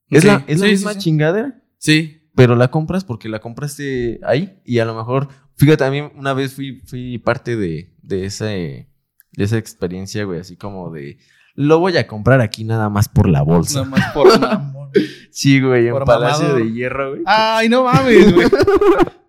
Es 0.09 0.23
Sí, 0.23 0.27
la, 0.29 0.45
es 0.49 0.59
la 0.61 0.67
sí, 0.67 0.73
misma 0.73 0.93
sí. 0.95 0.99
chingadera, 0.99 1.63
Sí. 1.79 2.29
pero 2.35 2.57
la 2.57 2.71
compras 2.73 3.05
porque 3.05 3.29
la 3.29 3.41
compraste 3.41 4.19
ahí 4.25 4.61
y 4.65 4.81
a 4.81 4.85
lo 4.85 4.95
mejor, 4.97 5.29
fíjate, 5.57 5.79
también 5.79 6.11
una 6.17 6.35
vez 6.35 6.53
fui, 6.55 6.81
fui 6.87 7.19
parte 7.19 7.57
de, 7.57 7.95
de, 8.03 8.27
ese, 8.27 8.89
de 9.37 9.45
esa 9.45 9.57
experiencia, 9.59 10.25
güey, 10.25 10.41
así 10.41 10.57
como 10.57 10.91
de, 10.91 11.19
lo 11.55 11.79
voy 11.79 11.97
a 11.97 12.07
comprar 12.07 12.41
aquí 12.41 12.65
nada 12.65 12.89
más 12.89 13.09
por 13.09 13.29
la 13.29 13.43
bolsa. 13.43 13.81
Nada 13.85 13.91
más 13.91 14.13
por 14.13 14.41
mamón. 14.41 14.91
Sí, 15.31 15.61
güey, 15.61 15.89
en 15.89 15.93
Por 15.93 16.05
Palacio 16.05 16.45
mamador. 16.47 16.65
de 16.65 16.73
Hierro, 16.73 17.11
güey. 17.11 17.23
Ay, 17.27 17.69
no 17.69 17.85
mames, 17.85 18.33
güey. 18.35 18.47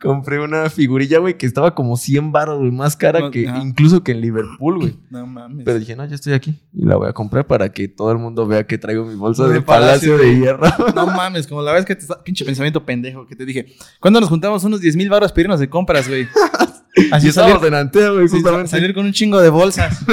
Compré 0.00 0.40
una 0.40 0.70
figurilla, 0.70 1.18
güey, 1.18 1.36
que 1.36 1.44
estaba 1.44 1.74
como 1.74 1.96
100 1.96 2.32
baros, 2.32 2.58
güey, 2.58 2.70
más 2.70 2.96
cara 2.96 3.20
No, 3.20 3.30
que 3.30 3.42
incluso 3.42 4.02
que 4.02 4.12
en 4.12 4.20
Liverpool, 4.22 4.78
güey. 4.78 4.96
No 5.10 5.26
mames. 5.26 5.64
Pero 5.64 5.78
dije, 5.78 5.94
no, 5.94 6.04
ya 6.06 6.14
estoy 6.14 6.32
aquí 6.32 6.58
y 6.72 6.86
la 6.86 6.96
voy 6.96 7.08
a 7.08 7.12
comprar 7.12 7.46
para 7.46 7.70
que 7.70 7.86
todo 7.88 8.10
el 8.12 8.18
mundo 8.18 8.46
vea 8.46 8.66
que 8.66 8.78
traigo 8.78 9.04
mi 9.04 9.14
bolsa 9.14 9.46
De 9.46 9.54
de 9.54 9.60
Palacio 9.62 10.16
de 10.16 10.38
Hierro. 10.38 10.66
No 10.94 11.06
mames, 11.06 11.46
como 11.46 11.60
la 11.62 11.72
vez 11.72 11.84
que 11.84 11.94
te 11.94 12.02
está, 12.02 12.22
pinche 12.24 12.44
pensamiento 12.44 12.84
pendejo 12.84 13.26
que 13.26 13.36
te 13.36 13.44
dije. 13.44 13.66
¿Cuándo 14.00 14.20
nos 14.20 14.28
juntamos 14.30 14.64
unos 14.64 14.80
10 14.80 14.96
mil 14.96 15.10
baros 15.10 15.32
para 15.32 15.42
irnos 15.42 15.60
de 15.60 15.68
compras, 15.68 16.08
güey? 16.08 16.26
Así 17.12 17.28
Y 17.28 17.30
salir, 17.32 17.54
estábamos 17.56 17.64
en 17.64 17.74
Antea, 17.74 18.10
güey, 18.10 18.26
justamente. 18.28 18.68
salir 18.68 18.94
con 18.94 19.04
un 19.06 19.12
chingo 19.12 19.40
de 19.40 19.48
bolsas. 19.50 20.04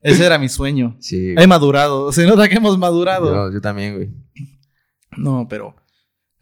Ese 0.00 0.26
era 0.26 0.36
mi 0.38 0.48
sueño. 0.48 0.96
Sí, 0.98 1.34
He 1.36 1.46
madurado. 1.46 2.10
Se 2.12 2.26
nota 2.26 2.48
que 2.48 2.56
hemos 2.56 2.76
madurado. 2.76 3.48
yo, 3.48 3.52
yo 3.54 3.60
también, 3.60 3.94
güey. 3.94 4.10
No, 5.16 5.46
pero 5.48 5.76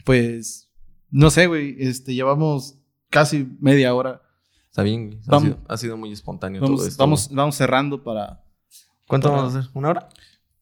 pues 0.04 0.69
no 1.10 1.30
sé, 1.30 1.46
güey. 1.46 1.76
Este, 1.78 2.14
llevamos 2.14 2.78
casi 3.08 3.48
media 3.60 3.94
hora. 3.94 4.22
Está 4.68 4.82
bien, 4.82 5.06
güey. 5.08 5.18
Ha, 5.26 5.30
Vamos. 5.30 5.42
sido, 5.44 5.58
ha 5.68 5.76
sido 5.76 5.96
muy 5.96 6.12
espontáneo 6.12 6.60
Vamos, 6.60 6.78
todo 6.80 6.88
esto. 6.88 7.02
vamos, 7.02 7.28
vamos 7.32 7.54
cerrando 7.56 8.02
para 8.02 8.44
¿Cuánto 9.08 9.28
para- 9.28 9.42
vamos 9.42 9.54
a 9.56 9.58
hacer? 9.60 9.70
¿Una 9.74 9.88
hora? 9.90 10.08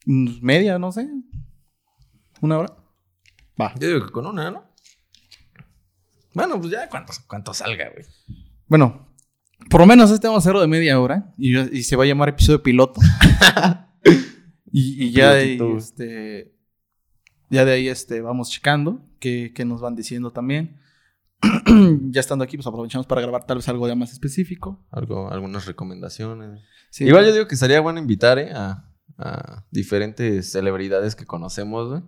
mm, 0.07 0.29
media, 0.41 0.79
no 0.79 0.91
sé. 0.93 1.09
¿Una 2.41 2.59
hora? 2.59 2.75
Va. 3.61 3.75
Yo 3.79 3.89
digo 3.89 4.07
que 4.07 4.13
con 4.13 4.27
una, 4.27 4.51
¿no? 4.51 4.65
Bueno, 6.35 6.59
pues 6.61 6.71
ya 6.73 6.89
cuánto, 6.89 7.13
cuánto 7.27 7.53
salga, 7.53 7.91
güey. 7.91 8.05
Bueno, 8.69 9.09
por 9.71 9.81
lo 9.81 9.87
menos 9.87 10.11
este 10.11 10.27
vamos 10.29 10.41
a 10.41 10.45
hacerlo 10.45 10.61
de 10.61 10.69
media 10.69 11.01
hora 11.01 11.35
y, 11.37 11.59
y 11.77 11.83
se 11.83 11.97
va 11.97 12.05
a 12.05 12.07
llamar 12.07 12.29
episodio 12.29 12.63
piloto. 12.63 13.01
y, 14.73 15.05
y 15.07 15.11
ya 15.11 15.33
Pilotito. 15.35 15.77
este, 15.79 16.55
ya 17.51 17.65
de 17.65 17.73
ahí 17.73 17.89
este, 17.89 18.21
vamos 18.21 18.51
checando 18.51 19.05
qué, 19.21 19.53
qué 19.55 19.65
nos 19.65 19.81
van 19.81 19.95
diciendo 19.95 20.33
también. 20.33 20.81
ya 22.11 22.21
estando 22.21 22.45
aquí, 22.45 22.57
pues 22.57 22.67
aprovechamos 22.67 23.07
para 23.07 23.21
grabar 23.21 23.47
tal 23.47 23.59
vez 23.59 23.69
algo 23.69 23.87
ya 23.87 23.95
más 23.95 24.13
específico. 24.13 24.85
Algo, 24.91 25.31
algunas 25.31 25.67
recomendaciones. 25.67 26.61
Sí. 26.91 27.05
Igual 27.05 27.27
yo 27.27 27.33
digo 27.33 27.47
que 27.47 27.55
estaría 27.55 27.81
bueno 27.81 28.01
invitar 28.01 28.39
eh, 28.39 28.51
a, 28.53 28.91
a 29.19 29.65
diferentes 29.71 30.51
celebridades 30.51 31.15
que 31.15 31.27
conocemos, 31.27 31.89
güey. 31.89 32.03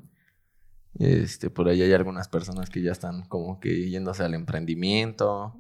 Este, 0.99 1.51
por 1.51 1.69
ahí 1.69 1.83
hay 1.83 1.93
algunas 1.93 2.29
personas 2.29 2.69
que 2.69 2.83
ya 2.83 2.91
están 2.91 3.23
como 3.29 3.61
que 3.61 3.89
yéndose 3.89 4.25
al 4.25 4.35
emprendimiento, 4.35 5.55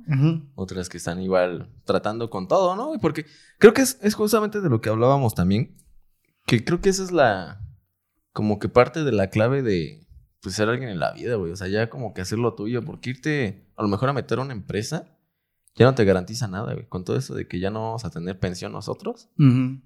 otras 0.56 0.88
que 0.88 0.96
están 0.96 1.22
igual 1.22 1.70
tratando 1.84 2.30
con 2.30 2.48
todo, 2.48 2.74
¿no? 2.74 2.92
Porque 3.00 3.26
creo 3.58 3.72
que 3.72 3.82
es, 3.82 3.98
es 4.02 4.14
justamente 4.14 4.60
de 4.60 4.68
lo 4.68 4.80
que 4.80 4.88
hablábamos 4.88 5.34
también, 5.34 5.76
que 6.46 6.64
creo 6.64 6.80
que 6.80 6.88
esa 6.88 7.04
es 7.04 7.12
la, 7.12 7.60
como 8.32 8.58
que 8.58 8.68
parte 8.68 9.04
de 9.04 9.12
la 9.12 9.28
clave 9.30 9.62
de, 9.62 10.06
pues, 10.42 10.54
ser 10.54 10.68
alguien 10.68 10.90
en 10.90 11.00
la 11.00 11.12
vida, 11.12 11.36
güey. 11.36 11.52
O 11.52 11.56
sea, 11.56 11.68
ya 11.68 11.90
como 11.90 12.14
que 12.14 12.22
hacer 12.22 12.38
lo 12.38 12.54
tuyo, 12.54 12.82
porque 12.84 13.10
irte 13.10 13.66
a 13.76 13.82
lo 13.82 13.88
mejor 13.88 14.08
a 14.08 14.12
meter 14.12 14.38
a 14.38 14.42
una 14.42 14.52
empresa 14.52 15.16
ya 15.76 15.86
no 15.86 15.94
te 15.94 16.04
garantiza 16.04 16.48
nada, 16.48 16.74
güey. 16.74 16.86
Con 16.88 17.04
todo 17.04 17.16
eso 17.16 17.34
de 17.34 17.46
que 17.46 17.60
ya 17.60 17.70
no 17.70 17.80
vamos 17.80 18.04
a 18.04 18.10
tener 18.10 18.38
pensión 18.38 18.72
nosotros, 18.72 19.30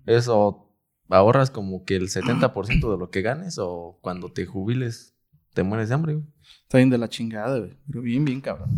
eso 0.06 0.70
ahorras 1.10 1.50
como 1.50 1.84
que 1.84 1.96
el 1.96 2.08
70% 2.08 2.90
de 2.90 2.98
lo 2.98 3.10
que 3.10 3.22
ganes 3.22 3.58
o 3.58 3.98
cuando 4.00 4.32
te 4.32 4.46
jubiles 4.46 5.14
te 5.52 5.62
mueres 5.62 5.88
de 5.88 5.94
hambre, 5.94 6.14
güey. 6.14 6.26
Está 6.62 6.78
bien 6.78 6.90
de 6.90 6.98
la 6.98 7.08
chingada, 7.08 7.58
güey. 7.58 7.78
Pero 7.86 8.02
bien, 8.02 8.24
bien, 8.24 8.40
cabrón. 8.40 8.70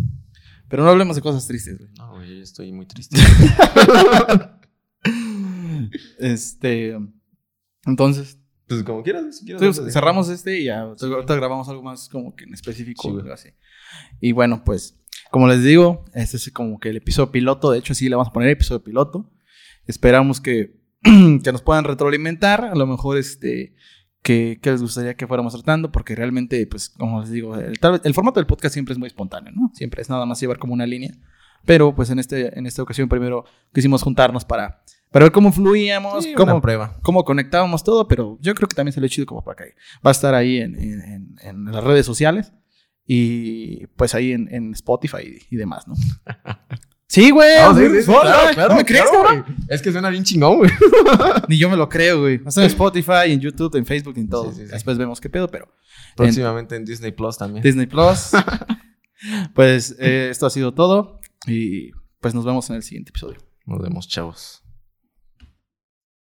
Pero 0.68 0.84
no 0.84 0.90
hablemos 0.90 1.16
de 1.16 1.22
cosas 1.22 1.46
tristes, 1.46 1.78
güey. 1.78 1.90
No, 1.96 2.16
güey, 2.16 2.36
yo 2.36 2.42
estoy 2.42 2.72
muy 2.72 2.86
triste. 2.86 3.18
Este. 6.18 6.98
Entonces, 7.84 8.40
pues 8.68 8.82
como 8.82 9.02
quieras, 9.02 9.38
si. 9.38 9.52
Entonces, 9.52 9.78
ahorita 9.78 9.92
cerramos 9.92 10.28
este 10.28 10.58
y 10.58 10.64
ya 10.64 10.82
ahorita 10.82 11.36
grabamos 11.36 11.68
algo 11.68 11.82
más 11.82 12.08
como 12.08 12.34
que 12.34 12.44
en 12.44 12.54
específico. 12.54 13.20
Sí, 13.22 13.30
así. 13.30 13.48
Y 14.20 14.32
bueno, 14.32 14.62
pues, 14.64 14.98
como 15.30 15.46
les 15.46 15.62
digo, 15.62 16.04
este 16.14 16.36
es 16.36 16.50
como 16.50 16.80
que 16.80 16.90
el 16.90 16.96
episodio 16.96 17.30
piloto. 17.30 17.70
De 17.70 17.78
hecho, 17.78 17.94
sí 17.94 18.08
le 18.08 18.16
vamos 18.16 18.28
a 18.28 18.32
poner 18.32 18.50
episodio 18.50 18.82
piloto. 18.82 19.30
Esperamos 19.86 20.40
que, 20.40 20.80
que 21.02 21.52
nos 21.52 21.62
puedan 21.62 21.84
retroalimentar. 21.84 22.64
A 22.64 22.74
lo 22.74 22.86
mejor, 22.86 23.18
este, 23.18 23.76
que, 24.22 24.58
que 24.60 24.70
les 24.72 24.82
gustaría 24.82 25.14
que 25.14 25.28
fuéramos 25.28 25.52
tratando, 25.52 25.92
porque 25.92 26.16
realmente, 26.16 26.66
pues, 26.66 26.88
como 26.88 27.20
les 27.20 27.30
digo, 27.30 27.56
el, 27.56 27.78
el 28.02 28.14
formato 28.14 28.40
del 28.40 28.46
podcast 28.46 28.72
siempre 28.72 28.92
es 28.92 28.98
muy 28.98 29.06
espontáneo, 29.06 29.52
¿no? 29.54 29.70
Siempre 29.74 30.02
es 30.02 30.10
nada 30.10 30.26
más 30.26 30.40
llevar 30.40 30.58
como 30.58 30.74
una 30.74 30.86
línea. 30.86 31.12
Pero, 31.64 31.94
pues, 31.94 32.10
en, 32.10 32.18
este, 32.18 32.58
en 32.58 32.66
esta 32.66 32.82
ocasión, 32.82 33.08
primero 33.08 33.44
quisimos 33.72 34.02
juntarnos 34.02 34.44
para, 34.44 34.82
para 35.10 35.24
ver 35.26 35.32
cómo 35.32 35.52
fluíamos, 35.52 36.24
Sí, 36.24 36.34
cómo, 36.34 36.60
prueba. 36.60 36.98
cómo 37.02 37.24
conectábamos 37.24 37.82
todo, 37.84 38.06
pero 38.08 38.38
yo 38.40 38.54
creo 38.54 38.68
que 38.68 38.74
también 38.74 38.92
se 38.92 39.00
lo 39.00 39.08
chido 39.08 39.26
como 39.26 39.42
para 39.44 39.56
que 39.64 39.74
va 40.04 40.10
a 40.10 40.12
estar 40.12 40.34
ahí 40.34 40.58
en, 40.58 40.74
en- 41.40 41.64
las 41.66 41.82
redes 41.84 42.04
sociales 42.06 42.52
y 43.06 43.86
pues 43.96 44.14
ahí 44.14 44.32
en, 44.32 44.52
en 44.52 44.72
Spotify 44.72 45.18
y, 45.48 45.54
y 45.54 45.56
demás, 45.56 45.86
¿no? 45.88 45.94
Sí, 47.08 47.30
güey. 47.30 47.48
No, 47.62 47.72
sí, 47.72 47.86
güey, 47.86 48.00
sí, 48.00 48.02
sí, 48.06 48.10
hola, 48.10 48.20
claro, 48.32 48.52
claro, 48.54 48.68
¿No 48.70 48.76
me 48.78 48.84
crees, 48.84 49.04
güey. 49.08 49.44
Es 49.68 49.80
que 49.80 49.92
suena 49.92 50.10
bien 50.10 50.24
chingón, 50.24 50.56
güey. 50.58 50.70
Ni 51.48 51.56
yo 51.56 51.70
me 51.70 51.76
lo 51.76 51.88
creo, 51.88 52.20
güey. 52.22 52.40
Hasta 52.44 52.62
en 52.62 52.66
Spotify, 52.66 53.26
en 53.30 53.38
YouTube, 53.38 53.76
en 53.76 53.86
Facebook, 53.86 54.14
en 54.18 54.28
todo. 54.28 54.50
Después 54.52 54.98
vemos 54.98 55.20
qué 55.20 55.30
pedo, 55.30 55.46
pero 55.48 55.72
Próximamente 56.16 56.74
en 56.74 56.84
Disney 56.84 57.12
Plus 57.12 57.38
también. 57.38 57.62
Disney 57.62 57.86
Plus. 57.86 58.32
pues 59.54 59.94
eh, 60.00 60.28
esto 60.30 60.46
ha 60.46 60.50
sido 60.50 60.74
todo 60.74 61.20
y 61.46 61.92
pues 62.20 62.34
nos 62.34 62.44
vemos 62.44 62.68
en 62.70 62.76
el 62.76 62.82
siguiente 62.82 63.10
episodio. 63.10 63.38
Nos 63.66 63.80
vemos, 63.80 64.08
chavos. 64.08 64.64